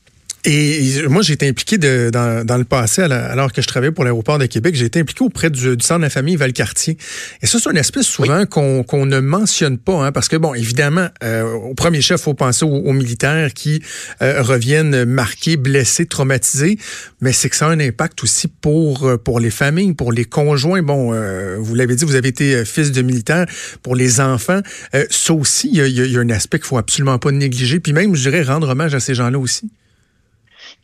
Et 0.48 1.08
moi, 1.10 1.24
j'ai 1.24 1.34
été 1.34 1.48
impliqué 1.48 1.80
de, 1.80 2.12
dans, 2.12 2.46
dans, 2.46 2.58
le 2.58 2.66
passé, 2.66 3.02
alors 3.02 3.52
que 3.52 3.64
je 3.64 3.68
travaillais 3.68 3.92
pour 3.92 4.04
l'aéroport 4.04 4.38
de 4.38 4.46
Québec, 4.46 4.76
j'ai 4.76 4.86
été 4.86 5.00
impliqué 5.00 5.24
auprès 5.24 5.50
du, 5.50 5.76
du, 5.76 5.84
centre 5.84 6.00
de 6.00 6.04
la 6.04 6.10
famille 6.12 6.36
Valcartier. 6.36 6.98
Et 7.42 7.48
ça, 7.48 7.58
c'est 7.60 7.70
un 7.70 7.76
aspect 7.76 8.04
souvent 8.04 8.46
qu'on 8.46 8.84
qu'on 8.84 9.08
ne 9.08 9.20
mentionne 9.20 9.80
pas, 9.80 10.06
hein, 10.06 10.12
parce 10.12 10.28
que, 10.28 10.36
bon, 10.36 10.54
évidemment, 10.54 11.08
euh, 11.24 11.52
au 11.52 11.74
premier 11.74 12.02
chef, 12.02 12.22
il 12.22 12.24
faut 12.24 12.34
penser 12.36 12.64
aux, 12.64 12.94
militaires 12.94 13.54
qui 13.54 13.82
euh, 14.22 14.42
reviennent 14.44 15.06
marqués, 15.06 15.58
blessés, 15.58 16.06
traumatisés, 16.06 16.78
mais 17.22 17.34
c'est 17.34 17.50
que 17.50 17.56
ça 17.56 17.68
a 17.68 17.70
un 17.70 17.80
impact 17.80 18.24
aussi 18.24 18.48
pour, 18.48 19.08
euh, 19.08 19.18
pour 19.18 19.40
les 19.40 19.50
familles, 19.50 19.94
pour 19.94 20.12
les 20.12 20.26
conjoints. 20.26 20.84
Bon, 20.84 21.12
vous 21.60 21.76
l'avez 21.76 21.96
dit, 21.96 22.06
vous 22.06 22.16
avez 22.16 22.30
été 22.30 22.66
fils 22.66 22.92
de 22.92 23.02
militaire, 23.02 23.48
pour 23.82 23.96
les 23.96 24.20
enfants. 24.20 24.62
ça 25.10 25.34
aussi, 25.34 25.70
il 25.74 25.78
y 25.78 25.82
a, 25.82 25.88
y 25.88 26.18
a 26.18 26.20
un 26.20 26.30
aspect 26.30 26.60
qu'il 26.60 26.68
faut 26.68 26.78
absolument 26.78 27.18
pas 27.18 27.32
négliger, 27.32 27.80
puis 27.80 27.94
même, 27.94 28.16
je 28.16 28.30
dirais, 28.30 28.44
rendre 28.44 28.70
hommage 28.70 28.94
à 28.94 29.00
ces 29.00 29.16
gens-là 29.16 29.40
aussi. 29.40 29.72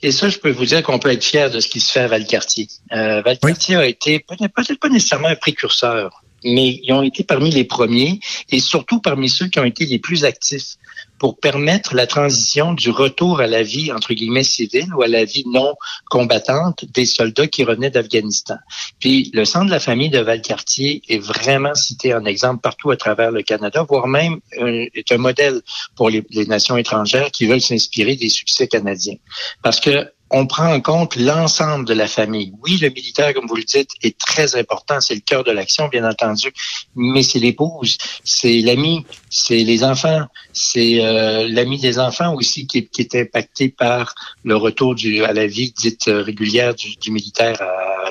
Et 0.03 0.11
ça, 0.11 0.29
je 0.29 0.39
peux 0.39 0.49
vous 0.49 0.65
dire 0.65 0.81
qu'on 0.81 0.99
peut 0.99 1.11
être 1.11 1.23
fier 1.23 1.51
de 1.51 1.59
ce 1.59 1.67
qui 1.67 1.79
se 1.79 1.91
fait 1.91 1.99
à 1.99 2.07
Valcartier. 2.07 2.67
Euh, 2.91 3.21
Valcartier 3.21 3.75
a 3.75 3.85
été 3.85 4.19
peut-être 4.19 4.79
pas 4.79 4.89
nécessairement 4.89 5.27
un 5.27 5.35
précurseur, 5.35 6.23
mais 6.43 6.79
ils 6.83 6.91
ont 6.93 7.03
été 7.03 7.23
parmi 7.23 7.51
les 7.51 7.63
premiers 7.63 8.19
et 8.49 8.59
surtout 8.59 8.99
parmi 8.99 9.29
ceux 9.29 9.47
qui 9.47 9.59
ont 9.59 9.65
été 9.65 9.85
les 9.85 9.99
plus 9.99 10.25
actifs 10.25 10.77
pour 11.21 11.37
permettre 11.37 11.93
la 11.93 12.07
transition 12.07 12.73
du 12.73 12.89
retour 12.89 13.41
à 13.41 13.45
la 13.45 13.61
vie, 13.61 13.91
entre 13.91 14.15
guillemets, 14.15 14.41
civile 14.41 14.91
ou 14.95 15.03
à 15.03 15.07
la 15.07 15.23
vie 15.23 15.43
non 15.45 15.75
combattante 16.09 16.83
des 16.95 17.05
soldats 17.05 17.45
qui 17.45 17.63
revenaient 17.63 17.91
d'Afghanistan. 17.91 18.55
Puis 18.99 19.29
le 19.35 19.45
centre 19.45 19.67
de 19.67 19.69
la 19.69 19.79
famille 19.79 20.09
de 20.09 20.17
Valcartier 20.17 21.03
est 21.07 21.19
vraiment 21.19 21.75
cité 21.75 22.15
en 22.15 22.25
exemple 22.25 22.61
partout 22.61 22.89
à 22.89 22.97
travers 22.97 23.29
le 23.29 23.43
Canada, 23.43 23.85
voire 23.87 24.07
même 24.07 24.39
euh, 24.57 24.87
est 24.95 25.11
un 25.11 25.19
modèle 25.19 25.61
pour 25.95 26.09
les, 26.09 26.25
les 26.31 26.47
nations 26.47 26.75
étrangères 26.75 27.29
qui 27.29 27.45
veulent 27.45 27.61
s'inspirer 27.61 28.15
des 28.15 28.29
succès 28.29 28.67
canadiens. 28.67 29.17
Parce 29.61 29.79
que 29.79 30.07
on 30.31 30.47
prend 30.47 30.73
en 30.73 30.79
compte 30.81 31.15
l'ensemble 31.15 31.85
de 31.85 31.93
la 31.93 32.07
famille. 32.07 32.53
Oui, 32.63 32.77
le 32.81 32.89
militaire, 32.89 33.33
comme 33.33 33.47
vous 33.47 33.55
le 33.55 33.63
dites, 33.63 33.89
est 34.01 34.17
très 34.17 34.55
important. 34.55 35.01
C'est 35.01 35.15
le 35.15 35.21
cœur 35.21 35.43
de 35.43 35.51
l'action, 35.51 35.87
bien 35.89 36.09
entendu. 36.09 36.53
Mais 36.95 37.23
c'est 37.23 37.39
l'épouse, 37.39 37.97
c'est 38.23 38.61
l'ami, 38.61 39.05
c'est 39.29 39.63
les 39.63 39.83
enfants, 39.83 40.25
c'est 40.53 41.03
euh, 41.03 41.47
l'ami 41.49 41.79
des 41.79 41.99
enfants 41.99 42.33
aussi 42.35 42.65
qui, 42.65 42.87
qui, 42.87 43.01
est 43.01 43.15
impacté 43.15 43.69
par 43.69 44.15
le 44.43 44.55
retour 44.55 44.95
du, 44.95 45.23
à 45.23 45.33
la 45.33 45.47
vie 45.47 45.73
dite 45.77 46.05
régulière 46.07 46.75
du, 46.75 46.95
du 46.95 47.11
militaire 47.11 47.61
à, 47.61 48.01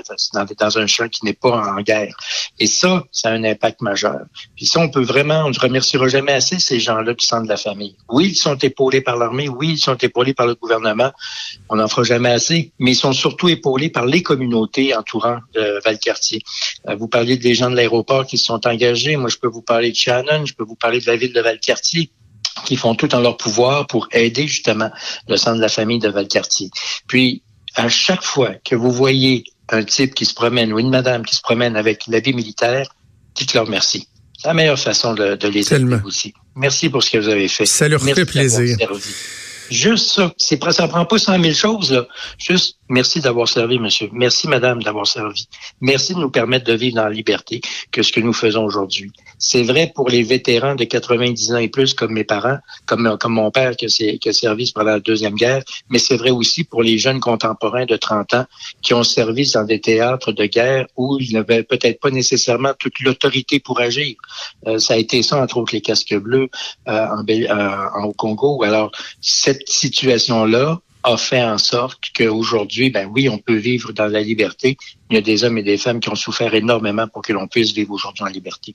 dans, 0.58 0.78
un 0.78 0.86
champ 0.86 1.08
qui 1.08 1.24
n'est 1.24 1.32
pas 1.32 1.50
en 1.50 1.80
guerre. 1.80 2.14
Et 2.58 2.66
ça, 2.66 3.04
ça 3.12 3.30
a 3.30 3.32
un 3.32 3.44
impact 3.44 3.80
majeur. 3.80 4.20
Puis 4.56 4.66
ça, 4.66 4.80
on 4.80 4.88
peut 4.88 5.02
vraiment, 5.02 5.44
on 5.46 5.50
ne 5.50 5.58
remerciera 5.58 6.08
jamais 6.08 6.32
assez 6.32 6.58
ces 6.58 6.80
gens-là 6.80 7.14
du 7.14 7.24
centre 7.24 7.44
de 7.44 7.48
la 7.48 7.56
famille. 7.56 7.96
Oui, 8.08 8.28
ils 8.28 8.36
sont 8.36 8.56
épaulés 8.56 9.00
par 9.00 9.16
l'armée, 9.16 9.48
oui, 9.48 9.70
ils 9.72 9.78
sont 9.78 9.96
épaulés 9.96 10.34
par 10.34 10.46
le 10.46 10.54
gouvernement. 10.54 11.12
On 11.68 11.76
n'en 11.76 11.88
fera 11.88 12.04
jamais 12.10 12.30
assez, 12.30 12.72
mais 12.78 12.92
ils 12.92 12.96
sont 12.96 13.12
surtout 13.12 13.48
épaulés 13.48 13.88
par 13.88 14.04
les 14.04 14.22
communautés 14.22 14.94
entourant 14.96 15.38
euh, 15.56 15.80
Valcartier. 15.84 16.42
Euh, 16.88 16.96
vous 16.96 17.08
parliez 17.08 17.36
des 17.36 17.54
gens 17.54 17.70
de 17.70 17.76
l'aéroport 17.76 18.26
qui 18.26 18.36
se 18.36 18.46
sont 18.46 18.66
engagés. 18.66 19.16
Moi, 19.16 19.28
je 19.28 19.36
peux 19.36 19.48
vous 19.48 19.62
parler 19.62 19.90
de 19.92 19.96
Shannon, 19.96 20.44
je 20.44 20.54
peux 20.54 20.64
vous 20.64 20.74
parler 20.74 21.00
de 21.00 21.06
la 21.06 21.16
ville 21.16 21.32
de 21.32 21.40
Valcartier 21.40 22.10
qui 22.64 22.76
font 22.76 22.94
tout 22.96 23.14
en 23.14 23.20
leur 23.20 23.36
pouvoir 23.36 23.86
pour 23.86 24.08
aider 24.10 24.46
justement 24.46 24.90
le 25.28 25.36
centre 25.36 25.56
de 25.56 25.62
la 25.62 25.68
famille 25.68 26.00
de 26.00 26.08
Valcartier. 26.08 26.68
Puis, 27.06 27.42
à 27.76 27.88
chaque 27.88 28.24
fois 28.24 28.54
que 28.64 28.74
vous 28.74 28.90
voyez 28.90 29.44
un 29.68 29.84
type 29.84 30.14
qui 30.14 30.26
se 30.26 30.34
promène 30.34 30.72
ou 30.72 30.80
une 30.80 30.90
madame 30.90 31.24
qui 31.24 31.36
se 31.36 31.42
promène 31.42 31.76
avec 31.76 32.06
l'habit 32.08 32.34
militaire, 32.34 32.88
dites-leur 33.36 33.68
merci. 33.68 34.08
C'est 34.36 34.48
la 34.48 34.54
meilleure 34.54 34.78
façon 34.78 35.14
de, 35.14 35.36
de 35.36 35.48
les 35.48 35.72
aider 35.72 35.98
aussi. 36.04 36.34
Merci 36.56 36.88
pour 36.88 37.02
ce 37.04 37.10
que 37.10 37.18
vous 37.18 37.28
avez 37.28 37.46
fait. 37.46 37.66
Ça 37.66 37.86
leur 37.88 38.02
merci 38.02 38.20
fait 38.20 38.26
plaisir. 38.26 38.76
Juste 39.70 40.08
ça. 40.10 40.32
C'est, 40.36 40.62
ça 40.72 40.88
prend 40.88 41.04
pas 41.04 41.18
100 41.18 41.40
000 41.42 41.54
choses, 41.54 41.92
là. 41.92 42.06
Juste 42.38 42.76
merci 42.88 43.20
d'avoir 43.20 43.48
servi, 43.48 43.78
monsieur. 43.78 44.08
Merci, 44.12 44.48
madame, 44.48 44.82
d'avoir 44.82 45.06
servi. 45.06 45.46
Merci 45.80 46.14
de 46.14 46.18
nous 46.18 46.30
permettre 46.30 46.66
de 46.66 46.74
vivre 46.74 46.96
dans 46.96 47.04
la 47.04 47.10
liberté 47.10 47.60
que 47.92 48.02
ce 48.02 48.12
que 48.12 48.20
nous 48.20 48.32
faisons 48.32 48.64
aujourd'hui. 48.64 49.12
C'est 49.38 49.62
vrai 49.62 49.92
pour 49.94 50.08
les 50.08 50.22
vétérans 50.22 50.74
de 50.74 50.84
90 50.84 51.52
ans 51.52 51.58
et 51.58 51.68
plus, 51.68 51.94
comme 51.94 52.12
mes 52.12 52.24
parents, 52.24 52.58
comme, 52.86 53.16
comme 53.18 53.32
mon 53.32 53.50
père 53.50 53.76
qui 53.76 53.86
a, 53.86 54.18
qui 54.18 54.28
a 54.28 54.32
servi 54.32 54.72
pendant 54.72 54.90
la 54.90 55.00
Deuxième 55.00 55.34
Guerre, 55.34 55.62
mais 55.88 55.98
c'est 55.98 56.16
vrai 56.16 56.30
aussi 56.30 56.64
pour 56.64 56.82
les 56.82 56.98
jeunes 56.98 57.20
contemporains 57.20 57.86
de 57.86 57.96
30 57.96 58.34
ans 58.34 58.46
qui 58.82 58.92
ont 58.92 59.04
servi 59.04 59.50
dans 59.52 59.64
des 59.64 59.80
théâtres 59.80 60.32
de 60.32 60.46
guerre 60.46 60.86
où 60.96 61.18
ils 61.20 61.32
n'avaient 61.32 61.62
peut-être 61.62 62.00
pas 62.00 62.10
nécessairement 62.10 62.72
toute 62.78 63.00
l'autorité 63.00 63.60
pour 63.60 63.80
agir. 63.80 64.16
Euh, 64.66 64.78
ça 64.78 64.94
a 64.94 64.96
été 64.96 65.22
ça, 65.22 65.40
entre 65.40 65.58
autres, 65.58 65.74
les 65.74 65.80
casques 65.80 66.16
bleus 66.16 66.48
euh, 66.88 67.06
en, 67.06 67.24
euh, 67.28 67.88
en, 67.94 68.04
au 68.04 68.12
Congo. 68.12 68.62
Alors, 68.64 68.90
cette 69.20 69.59
situation-là 69.66 70.80
a 71.02 71.16
fait 71.16 71.42
en 71.42 71.58
sorte 71.58 72.00
qu'aujourd'hui, 72.16 72.90
ben 72.90 73.08
oui, 73.12 73.28
on 73.28 73.38
peut 73.38 73.56
vivre 73.56 73.92
dans 73.92 74.06
la 74.06 74.20
liberté. 74.20 74.76
Il 75.10 75.14
y 75.14 75.18
a 75.18 75.22
des 75.22 75.44
hommes 75.44 75.58
et 75.58 75.62
des 75.62 75.78
femmes 75.78 75.98
qui 75.98 76.08
ont 76.08 76.14
souffert 76.14 76.54
énormément 76.54 77.08
pour 77.08 77.22
que 77.22 77.32
l'on 77.32 77.48
puisse 77.48 77.72
vivre 77.72 77.92
aujourd'hui 77.92 78.24
en 78.24 78.28
liberté. 78.28 78.74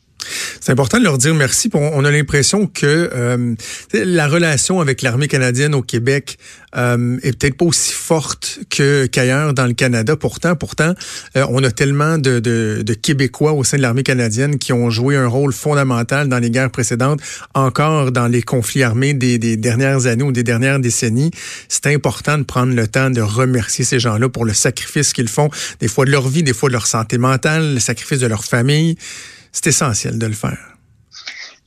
C'est 0.59 0.71
important 0.71 0.97
de 0.97 1.03
leur 1.03 1.17
dire 1.17 1.35
merci. 1.35 1.69
On 1.73 2.03
a 2.03 2.11
l'impression 2.11 2.65
que 2.67 3.09
euh, 3.13 3.55
la 3.93 4.27
relation 4.27 4.81
avec 4.81 5.01
l'armée 5.01 5.27
canadienne 5.27 5.75
au 5.75 5.83
Québec 5.83 6.37
euh, 6.75 7.17
est 7.21 7.39
peut-être 7.39 7.55
pas 7.55 7.65
aussi 7.65 7.93
forte 7.93 8.59
que 8.69 9.05
qu'ailleurs 9.05 9.53
dans 9.53 9.67
le 9.67 9.73
Canada. 9.73 10.15
Pourtant, 10.15 10.55
pourtant, 10.55 10.93
euh, 11.37 11.45
on 11.49 11.63
a 11.63 11.71
tellement 11.71 12.17
de, 12.17 12.39
de, 12.39 12.81
de, 12.83 12.93
Québécois 12.93 13.53
au 13.53 13.63
sein 13.63 13.77
de 13.77 13.83
l'armée 13.83 14.03
canadienne 14.03 14.57
qui 14.57 14.73
ont 14.73 14.89
joué 14.89 15.15
un 15.15 15.27
rôle 15.27 15.53
fondamental 15.53 16.27
dans 16.27 16.39
les 16.39 16.49
guerres 16.49 16.71
précédentes, 16.71 17.19
encore 17.53 18.11
dans 18.11 18.27
les 18.27 18.41
conflits 18.41 18.83
armés 18.83 19.13
des, 19.13 19.37
des 19.37 19.57
dernières 19.57 20.07
années 20.07 20.23
ou 20.23 20.31
des 20.31 20.43
dernières 20.43 20.79
décennies. 20.79 21.31
C'est 21.69 21.85
important 21.87 22.14
de 22.23 22.43
prendre 22.43 22.73
le 22.73 22.87
temps 22.87 23.09
de 23.09 23.21
remercier 23.21 23.85
ces 23.85 23.99
gens-là 23.99 24.29
pour 24.29 24.45
le 24.45 24.53
sacrifice 24.53 25.13
qu'ils 25.13 25.27
font, 25.27 25.49
des 25.79 25.87
fois 25.87 26.05
de 26.05 26.11
leur 26.11 26.27
vie, 26.27 26.43
des 26.43 26.53
fois 26.53 26.69
de 26.69 26.73
leur 26.73 26.87
santé 26.87 27.17
mentale, 27.17 27.75
le 27.75 27.79
sacrifice 27.79 28.19
de 28.19 28.27
leur 28.27 28.43
famille. 28.43 28.97
C'est 29.51 29.67
essentiel 29.67 30.17
de 30.17 30.25
le 30.25 30.33
faire. 30.33 30.75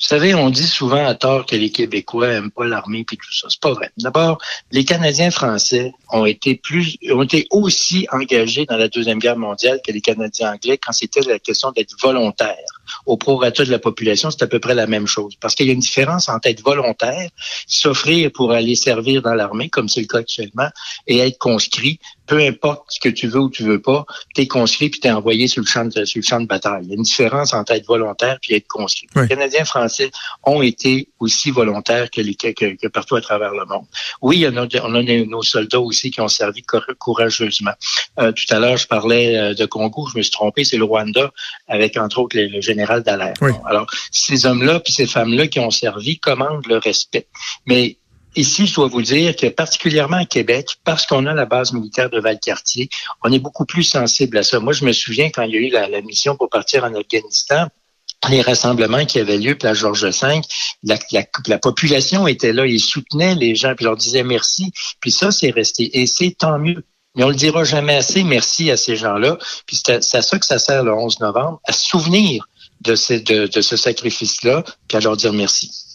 Vous 0.00 0.06
savez, 0.06 0.32
on 0.32 0.48
dit 0.48 0.66
souvent 0.66 1.04
à 1.04 1.16
tort 1.16 1.44
que 1.44 1.56
les 1.56 1.70
Québécois 1.70 2.28
aiment 2.28 2.52
pas 2.52 2.66
l'armée 2.66 3.02
puis 3.04 3.16
tout 3.16 3.32
ça. 3.32 3.48
C'est 3.50 3.60
pas 3.60 3.72
vrai. 3.72 3.90
D'abord, 3.96 4.38
les 4.70 4.84
Canadiens 4.84 5.32
français 5.32 5.92
ont 6.12 6.24
été 6.24 6.54
plus, 6.54 6.96
ont 7.10 7.24
été 7.24 7.48
aussi 7.50 8.06
engagés 8.12 8.64
dans 8.64 8.76
la 8.76 8.86
deuxième 8.86 9.18
guerre 9.18 9.36
mondiale 9.36 9.80
que 9.84 9.90
les 9.90 10.00
Canadiens 10.00 10.52
anglais 10.52 10.78
quand 10.78 10.92
c'était 10.92 11.22
la 11.22 11.40
question 11.40 11.72
d'être 11.72 11.96
volontaire. 12.00 12.54
Au 13.06 13.16
prorata 13.16 13.64
de 13.64 13.70
la 13.70 13.78
population, 13.78 14.30
c'est 14.30 14.42
à 14.42 14.46
peu 14.46 14.60
près 14.60 14.74
la 14.74 14.86
même 14.86 15.06
chose. 15.06 15.34
Parce 15.40 15.54
qu'il 15.54 15.66
y 15.66 15.70
a 15.70 15.72
une 15.72 15.80
différence 15.80 16.28
entre 16.28 16.48
être 16.48 16.62
volontaire, 16.62 17.28
s'offrir 17.66 18.30
pour 18.32 18.52
aller 18.52 18.74
servir 18.74 19.22
dans 19.22 19.34
l'armée, 19.34 19.68
comme 19.68 19.88
c'est 19.88 20.00
le 20.00 20.06
cas 20.06 20.18
actuellement, 20.18 20.68
et 21.06 21.18
être 21.18 21.38
conscrit 21.38 22.00
peu 22.28 22.38
importe 22.38 22.84
ce 22.88 23.00
que 23.00 23.08
tu 23.08 23.26
veux 23.26 23.40
ou 23.40 23.50
tu 23.50 23.64
veux 23.64 23.80
pas, 23.80 24.04
tu 24.34 24.42
es 24.42 24.46
conscrit 24.46 24.90
puis 24.90 25.00
tu 25.00 25.08
es 25.08 25.10
envoyé 25.10 25.48
sur 25.48 25.62
le, 25.62 25.66
champ 25.66 25.86
de, 25.86 26.04
sur 26.04 26.20
le 26.20 26.24
champ 26.24 26.40
de 26.40 26.46
bataille. 26.46 26.82
Il 26.84 26.88
y 26.90 26.92
a 26.92 26.96
une 26.96 27.02
différence 27.02 27.54
entre 27.54 27.72
être 27.72 27.86
volontaire 27.86 28.38
puis 28.40 28.54
être 28.54 28.68
conscrit. 28.68 29.08
Les 29.16 29.26
Canadiens 29.26 29.64
français 29.64 30.10
ont 30.44 30.62
été 30.62 31.08
aussi 31.18 31.50
volontaires 31.50 32.10
que, 32.10 32.20
les, 32.20 32.34
que, 32.34 32.52
que, 32.52 32.86
partout 32.86 33.16
à 33.16 33.20
travers 33.20 33.52
le 33.52 33.64
monde. 33.64 33.86
Oui, 34.20 34.36
il 34.36 34.42
y 34.42 34.48
en 34.48 34.56
a, 34.58 34.66
on 34.84 34.94
a 34.94 35.02
nos 35.02 35.42
soldats 35.42 35.80
aussi 35.80 36.10
qui 36.10 36.20
ont 36.20 36.28
servi 36.28 36.62
courageusement. 36.98 37.72
Euh, 38.20 38.30
tout 38.32 38.54
à 38.54 38.58
l'heure, 38.58 38.76
je 38.76 38.86
parlais 38.86 39.36
euh, 39.36 39.54
de 39.54 39.64
Congo, 39.64 40.06
je 40.12 40.18
me 40.18 40.22
suis 40.22 40.30
trompé, 40.30 40.64
c'est 40.64 40.76
le 40.76 40.84
Rwanda, 40.84 41.32
avec 41.66 41.96
entre 41.96 42.18
autres 42.18 42.36
le, 42.38 42.60
général 42.60 42.77
Dallaire. 42.86 43.34
Alors, 43.66 43.86
ces 44.10 44.46
hommes-là 44.46 44.80
puis 44.80 44.92
ces 44.92 45.06
femmes-là 45.06 45.46
qui 45.46 45.60
ont 45.60 45.70
servi 45.70 46.18
commandent 46.18 46.66
le 46.66 46.78
respect. 46.78 47.26
Mais 47.66 47.98
Ici, 48.38 48.68
je 48.68 48.74
dois 48.76 48.86
vous 48.86 49.02
dire 49.02 49.34
que 49.34 49.46
particulièrement 49.48 50.18
à 50.18 50.24
Québec, 50.24 50.68
parce 50.84 51.06
qu'on 51.06 51.26
a 51.26 51.34
la 51.34 51.44
base 51.44 51.72
militaire 51.72 52.08
de 52.08 52.20
Valcartier, 52.20 52.88
on 53.24 53.32
est 53.32 53.40
beaucoup 53.40 53.64
plus 53.64 53.82
sensible 53.82 54.38
à 54.38 54.42
ça. 54.44 54.60
Moi, 54.60 54.72
je 54.72 54.84
me 54.84 54.92
souviens 54.92 55.30
quand 55.30 55.42
il 55.42 55.54
y 55.54 55.56
a 55.56 55.60
eu 55.60 55.70
la, 55.70 56.00
mission 56.02 56.36
pour 56.36 56.48
partir 56.48 56.84
en 56.84 56.94
Afghanistan, 56.94 57.66
les 58.28 58.40
rassemblements 58.40 59.04
qui 59.06 59.18
avaient 59.18 59.38
lieu, 59.38 59.56
place 59.56 59.78
Georges 59.78 60.04
V, 60.04 60.40
la, 60.84 60.98
la, 61.46 61.58
population 61.58 62.28
était 62.28 62.52
là, 62.52 62.64
ils 62.66 62.80
soutenaient 62.80 63.34
les 63.34 63.56
gens, 63.56 63.74
puis 63.74 63.84
leur 63.84 63.96
disaient 63.96 64.22
merci. 64.22 64.72
Puis 65.00 65.10
ça, 65.10 65.32
c'est 65.32 65.50
resté. 65.50 65.98
Et 65.98 66.06
c'est 66.06 66.36
tant 66.38 66.58
mieux. 66.60 66.84
Mais 67.16 67.24
on 67.24 67.30
le 67.30 67.34
dira 67.34 67.64
jamais 67.64 67.96
assez, 67.96 68.22
merci 68.22 68.70
à 68.70 68.76
ces 68.76 68.94
gens-là. 68.94 69.36
Puis 69.66 69.80
c'est 69.84 70.14
à, 70.14 70.22
ça 70.22 70.38
que 70.38 70.46
ça 70.46 70.60
sert 70.60 70.84
le 70.84 70.92
11 70.92 71.18
novembre, 71.18 71.60
à 71.66 71.72
se 71.72 71.88
souvenir 71.88 72.46
de, 72.82 72.94
ces, 72.94 73.20
de, 73.20 73.46
de 73.46 73.60
ce 73.60 73.76
sacrifice-là, 73.76 74.64
puis 74.86 74.96
à 74.96 75.00
leur 75.00 75.16
dire 75.16 75.32
merci. 75.32 75.87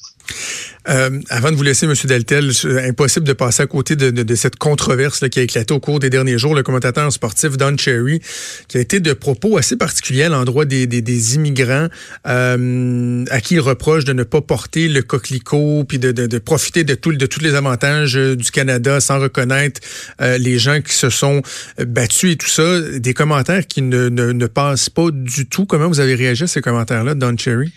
Euh, 0.90 1.22
avant 1.30 1.52
de 1.52 1.56
vous 1.56 1.64
laisser, 1.64 1.86
M. 1.86 1.94
Deltel, 2.06 2.52
impossible 2.86 3.26
de 3.26 3.34
passer 3.34 3.64
à 3.64 3.68
côté 3.68 3.96
de, 3.96 4.36
cette 4.36 4.58
controverse 4.58 5.28
qui 5.30 5.40
a 5.40 5.44
éclaté 5.44 5.74
au 5.74 5.80
cours 5.80 6.00
des 6.00 6.10
derniers 6.10 6.38
jours. 6.38 6.56
Le 6.56 6.64
commentateur 6.64 7.12
sportif 7.12 7.58
Don 7.58 7.78
Cherry, 7.78 8.20
qui 8.68 8.78
a 8.78 8.82
été 8.82 9.00
de 9.00 9.14
propos 9.14 9.58
assez 9.58 9.78
particuliers 9.78 10.24
à 10.24 10.30
l'endroit 10.30 10.66
des, 10.66 10.88
des, 10.88 11.36
immigrants 11.36 11.88
euh, 12.28 13.26
à 13.30 13.40
qui 13.40 13.56
il 13.56 13.60
reproche 13.60 14.04
de 14.04 14.14
ne 14.14 14.24
pas 14.24 14.42
porter 14.42 14.88
le 14.90 15.02
coquelicot, 15.04 15.86
puis 15.88 16.00
de, 16.00 16.38
profiter 16.40 16.84
de, 16.84 16.96
tout, 16.96 17.14
de 17.14 17.26
tous 17.26 17.40
les 17.40 17.56
avantages 17.56 18.18
euh, 18.18 18.36
du 18.36 18.52
Canada 18.52 19.00
sans 19.00 19.20
reconnaître 19.20 19.80
les 20.20 20.58
gens 20.58 20.82
qui 20.82 20.94
se 20.94 21.10
sont 21.10 21.42
battus 21.80 22.34
et 22.34 22.36
tout 22.36 22.50
ça. 22.50 22.82
Des 22.82 23.14
commentaires 23.14 23.68
qui 23.68 23.82
ne, 23.82 24.10
ne, 24.10 24.32
ne 24.32 24.48
passent 24.48 24.90
pas 24.90 25.12
du 25.12 25.46
tout. 25.46 25.66
Comment 25.66 25.88
vous 25.88 26.00
avez 26.00 26.16
réagi 26.16 26.44
à 26.44 26.48
ces 26.48 26.62
commentaires-là, 26.62 27.16
Don 27.16 27.36
Cherry? 27.38 27.72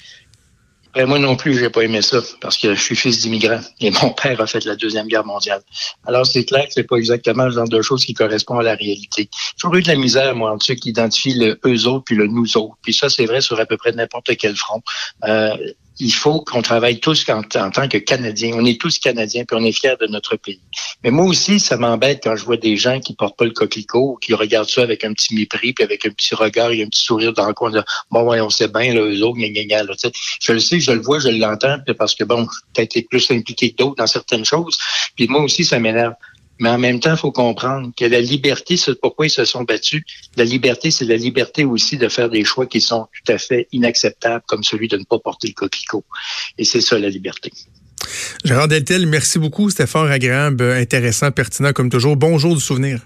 Ben, 0.96 1.04
moi 1.04 1.18
non 1.18 1.36
plus, 1.36 1.58
j'ai 1.58 1.68
pas 1.68 1.82
aimé 1.82 2.00
ça 2.00 2.22
parce 2.40 2.56
que 2.56 2.74
je 2.74 2.80
suis 2.80 2.96
fils 2.96 3.20
d'immigrants 3.20 3.60
et 3.80 3.90
mon 3.90 4.14
père 4.14 4.40
a 4.40 4.46
fait 4.46 4.64
la 4.64 4.76
deuxième 4.76 5.06
guerre 5.08 5.26
mondiale. 5.26 5.60
Alors 6.06 6.26
c'est 6.26 6.46
clair 6.46 6.64
que 6.64 6.72
c'est 6.72 6.84
pas 6.84 6.96
exactement 6.96 7.44
le 7.44 7.50
genre 7.50 7.68
de 7.68 7.82
choses 7.82 8.06
qui 8.06 8.14
correspond 8.14 8.58
à 8.60 8.62
la 8.62 8.74
réalité. 8.76 9.28
J'ai 9.30 9.56
toujours 9.60 9.74
eu 9.74 9.82
de 9.82 9.88
la 9.88 9.96
misère 9.96 10.34
moi 10.34 10.52
entre 10.52 10.64
ceux 10.64 10.74
qui 10.74 10.88
identifient 10.88 11.34
le 11.34 11.60
eux 11.66 11.86
autres 11.86 12.04
puis 12.06 12.16
le 12.16 12.26
nous 12.28 12.56
autres. 12.56 12.76
Puis 12.80 12.94
ça 12.94 13.10
c'est 13.10 13.26
vrai 13.26 13.42
sur 13.42 13.60
à 13.60 13.66
peu 13.66 13.76
près 13.76 13.92
n'importe 13.92 14.34
quel 14.38 14.56
front. 14.56 14.80
Euh, 15.24 15.54
il 15.98 16.12
faut 16.12 16.40
qu'on 16.40 16.62
travaille 16.62 17.00
tous 17.00 17.26
en, 17.28 17.42
tant 17.42 17.88
que 17.88 17.98
Canadiens. 17.98 18.52
On 18.54 18.64
est 18.64 18.80
tous 18.80 18.98
Canadiens, 18.98 19.44
puis 19.44 19.56
on 19.58 19.64
est 19.64 19.72
fiers 19.72 19.96
de 20.00 20.06
notre 20.06 20.36
pays. 20.36 20.60
Mais 21.02 21.10
moi 21.10 21.24
aussi, 21.24 21.58
ça 21.58 21.76
m'embête 21.76 22.20
quand 22.22 22.36
je 22.36 22.44
vois 22.44 22.56
des 22.56 22.76
gens 22.76 23.00
qui 23.00 23.14
portent 23.14 23.36
pas 23.36 23.44
le 23.44 23.52
coquelicot 23.52 24.12
ou 24.12 24.16
qui 24.16 24.34
regardent 24.34 24.68
ça 24.68 24.82
avec 24.82 25.04
un 25.04 25.12
petit 25.12 25.34
mépris, 25.34 25.72
puis 25.72 25.84
avec 25.84 26.04
un 26.04 26.10
petit 26.10 26.34
regard 26.34 26.70
et 26.72 26.82
un 26.82 26.88
petit 26.88 27.02
sourire 27.02 27.32
dans 27.32 27.46
le 27.46 27.54
coin. 27.54 27.70
De, 27.70 27.82
bon, 28.10 28.22
ouais, 28.24 28.40
on 28.40 28.50
sait 28.50 28.68
bien, 28.68 28.92
là, 28.92 29.00
eux 29.00 29.22
autres, 29.22 29.38
gna, 29.38 29.48
gna, 29.48 29.64
gna, 29.64 29.82
là, 29.84 29.94
Je 30.40 30.52
le 30.52 30.60
sais, 30.60 30.80
je 30.80 30.92
le 30.92 31.00
vois, 31.00 31.18
je 31.18 31.28
l'entends, 31.28 31.78
parce 31.98 32.14
que, 32.14 32.24
bon, 32.24 32.46
peut-être 32.74 33.08
plus 33.08 33.30
impliqué 33.30 33.72
que 33.72 33.76
d'autres 33.76 33.96
dans 33.96 34.06
certaines 34.06 34.44
choses. 34.44 34.78
Puis 35.16 35.28
moi 35.28 35.40
aussi, 35.40 35.64
ça 35.64 35.78
m'énerve. 35.78 36.14
Mais 36.58 36.68
en 36.68 36.78
même 36.78 37.00
temps, 37.00 37.12
il 37.12 37.18
faut 37.18 37.32
comprendre 37.32 37.90
que 37.96 38.04
la 38.04 38.20
liberté, 38.20 38.76
c'est 38.76 38.98
pourquoi 39.00 39.26
ils 39.26 39.30
se 39.30 39.44
sont 39.44 39.64
battus. 39.64 40.02
La 40.36 40.44
liberté, 40.44 40.90
c'est 40.90 41.04
la 41.04 41.16
liberté 41.16 41.64
aussi 41.64 41.96
de 41.96 42.08
faire 42.08 42.30
des 42.30 42.44
choix 42.44 42.66
qui 42.66 42.80
sont 42.80 43.08
tout 43.12 43.32
à 43.32 43.38
fait 43.38 43.68
inacceptables, 43.72 44.44
comme 44.46 44.64
celui 44.64 44.88
de 44.88 44.96
ne 44.96 45.04
pas 45.04 45.18
porter 45.18 45.48
le 45.48 45.54
coquelicot. 45.54 46.04
Et 46.58 46.64
c'est 46.64 46.80
ça 46.80 46.98
la 46.98 47.08
liberté. 47.08 47.52
Gérard 48.44 48.68
Deltel, 48.68 49.06
merci 49.06 49.38
beaucoup. 49.38 49.70
C'était 49.70 49.86
fort 49.86 50.06
agréable, 50.06 50.62
intéressant, 50.62 51.30
pertinent 51.30 51.72
comme 51.72 51.90
toujours. 51.90 52.16
Bonjour 52.16 52.54
du 52.54 52.60
souvenir. 52.60 53.00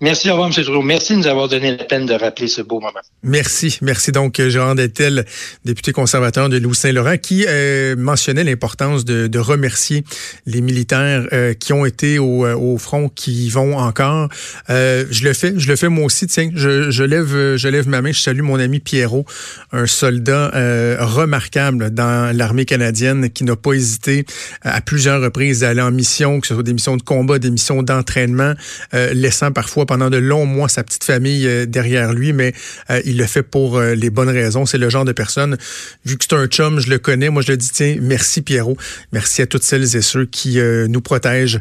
Merci, 0.00 0.30
au 0.30 0.34
revoir, 0.34 0.48
M. 0.48 0.52
Trudeau. 0.54 0.80
Merci 0.80 1.14
de 1.14 1.18
nous 1.18 1.26
avoir 1.26 1.48
donné 1.48 1.76
la 1.76 1.82
peine 1.82 2.06
de 2.06 2.14
rappeler 2.14 2.46
ce 2.46 2.62
beau 2.62 2.78
moment. 2.78 3.00
Merci. 3.24 3.78
Merci 3.82 4.12
donc, 4.12 4.40
Gérard 4.40 4.76
Dettel, 4.76 5.24
député 5.64 5.90
conservateur 5.90 6.48
de 6.48 6.56
Louis-Saint-Laurent, 6.56 7.16
qui 7.16 7.44
euh, 7.48 7.96
mentionnait 7.96 8.44
l'importance 8.44 9.04
de, 9.04 9.26
de, 9.26 9.38
remercier 9.40 10.04
les 10.46 10.60
militaires 10.60 11.26
euh, 11.32 11.52
qui 11.52 11.72
ont 11.72 11.84
été 11.84 12.20
au, 12.20 12.46
euh, 12.46 12.54
au, 12.54 12.78
front, 12.78 13.08
qui 13.08 13.46
y 13.46 13.48
vont 13.48 13.76
encore. 13.76 14.28
Euh, 14.70 15.04
je 15.10 15.24
le 15.24 15.32
fais, 15.32 15.54
je 15.56 15.66
le 15.66 15.74
fais 15.74 15.88
moi 15.88 16.04
aussi. 16.04 16.28
Tiens, 16.28 16.50
je, 16.54 16.92
je, 16.92 17.02
lève, 17.02 17.56
je 17.56 17.68
lève 17.68 17.88
ma 17.88 18.00
main. 18.00 18.12
Je 18.12 18.20
salue 18.20 18.42
mon 18.42 18.60
ami 18.60 18.78
Pierrot, 18.78 19.24
un 19.72 19.86
soldat 19.86 20.52
remarquable 21.00 21.90
dans 21.90 22.36
l'armée 22.36 22.66
canadienne 22.66 23.30
qui 23.30 23.42
n'a 23.42 23.56
pas 23.56 23.72
hésité 23.72 24.26
à 24.62 24.80
plusieurs 24.80 25.20
reprises 25.20 25.60
d'aller 25.60 25.82
en 25.82 25.90
mission, 25.90 26.40
que 26.40 26.46
ce 26.46 26.54
soit 26.54 26.62
des 26.62 26.72
missions 26.72 26.96
de 26.96 27.02
combat, 27.02 27.40
des 27.40 27.50
missions 27.50 27.82
d'entraînement, 27.82 28.54
laissant 28.92 29.50
parfois 29.50 29.86
pendant 29.88 30.10
de 30.10 30.18
longs 30.18 30.46
mois 30.46 30.68
sa 30.68 30.84
petite 30.84 31.02
famille 31.02 31.48
euh, 31.48 31.66
derrière 31.66 32.12
lui, 32.12 32.32
mais 32.32 32.52
euh, 32.90 33.00
il 33.04 33.16
le 33.16 33.24
fait 33.24 33.42
pour 33.42 33.78
euh, 33.78 33.94
les 33.94 34.10
bonnes 34.10 34.28
raisons. 34.28 34.66
C'est 34.66 34.78
le 34.78 34.90
genre 34.90 35.06
de 35.06 35.12
personne, 35.12 35.56
vu 36.04 36.16
que 36.16 36.24
c'est 36.28 36.36
un 36.36 36.46
chum, 36.46 36.78
je 36.78 36.90
le 36.90 36.98
connais, 36.98 37.30
moi 37.30 37.42
je 37.42 37.50
le 37.50 37.56
dis, 37.56 37.70
tiens, 37.72 37.96
merci 38.00 38.42
Pierrot, 38.42 38.76
merci 39.12 39.42
à 39.42 39.46
toutes 39.46 39.64
celles 39.64 39.96
et 39.96 40.02
ceux 40.02 40.26
qui 40.26 40.58
nous 40.60 41.00
protègent 41.00 41.60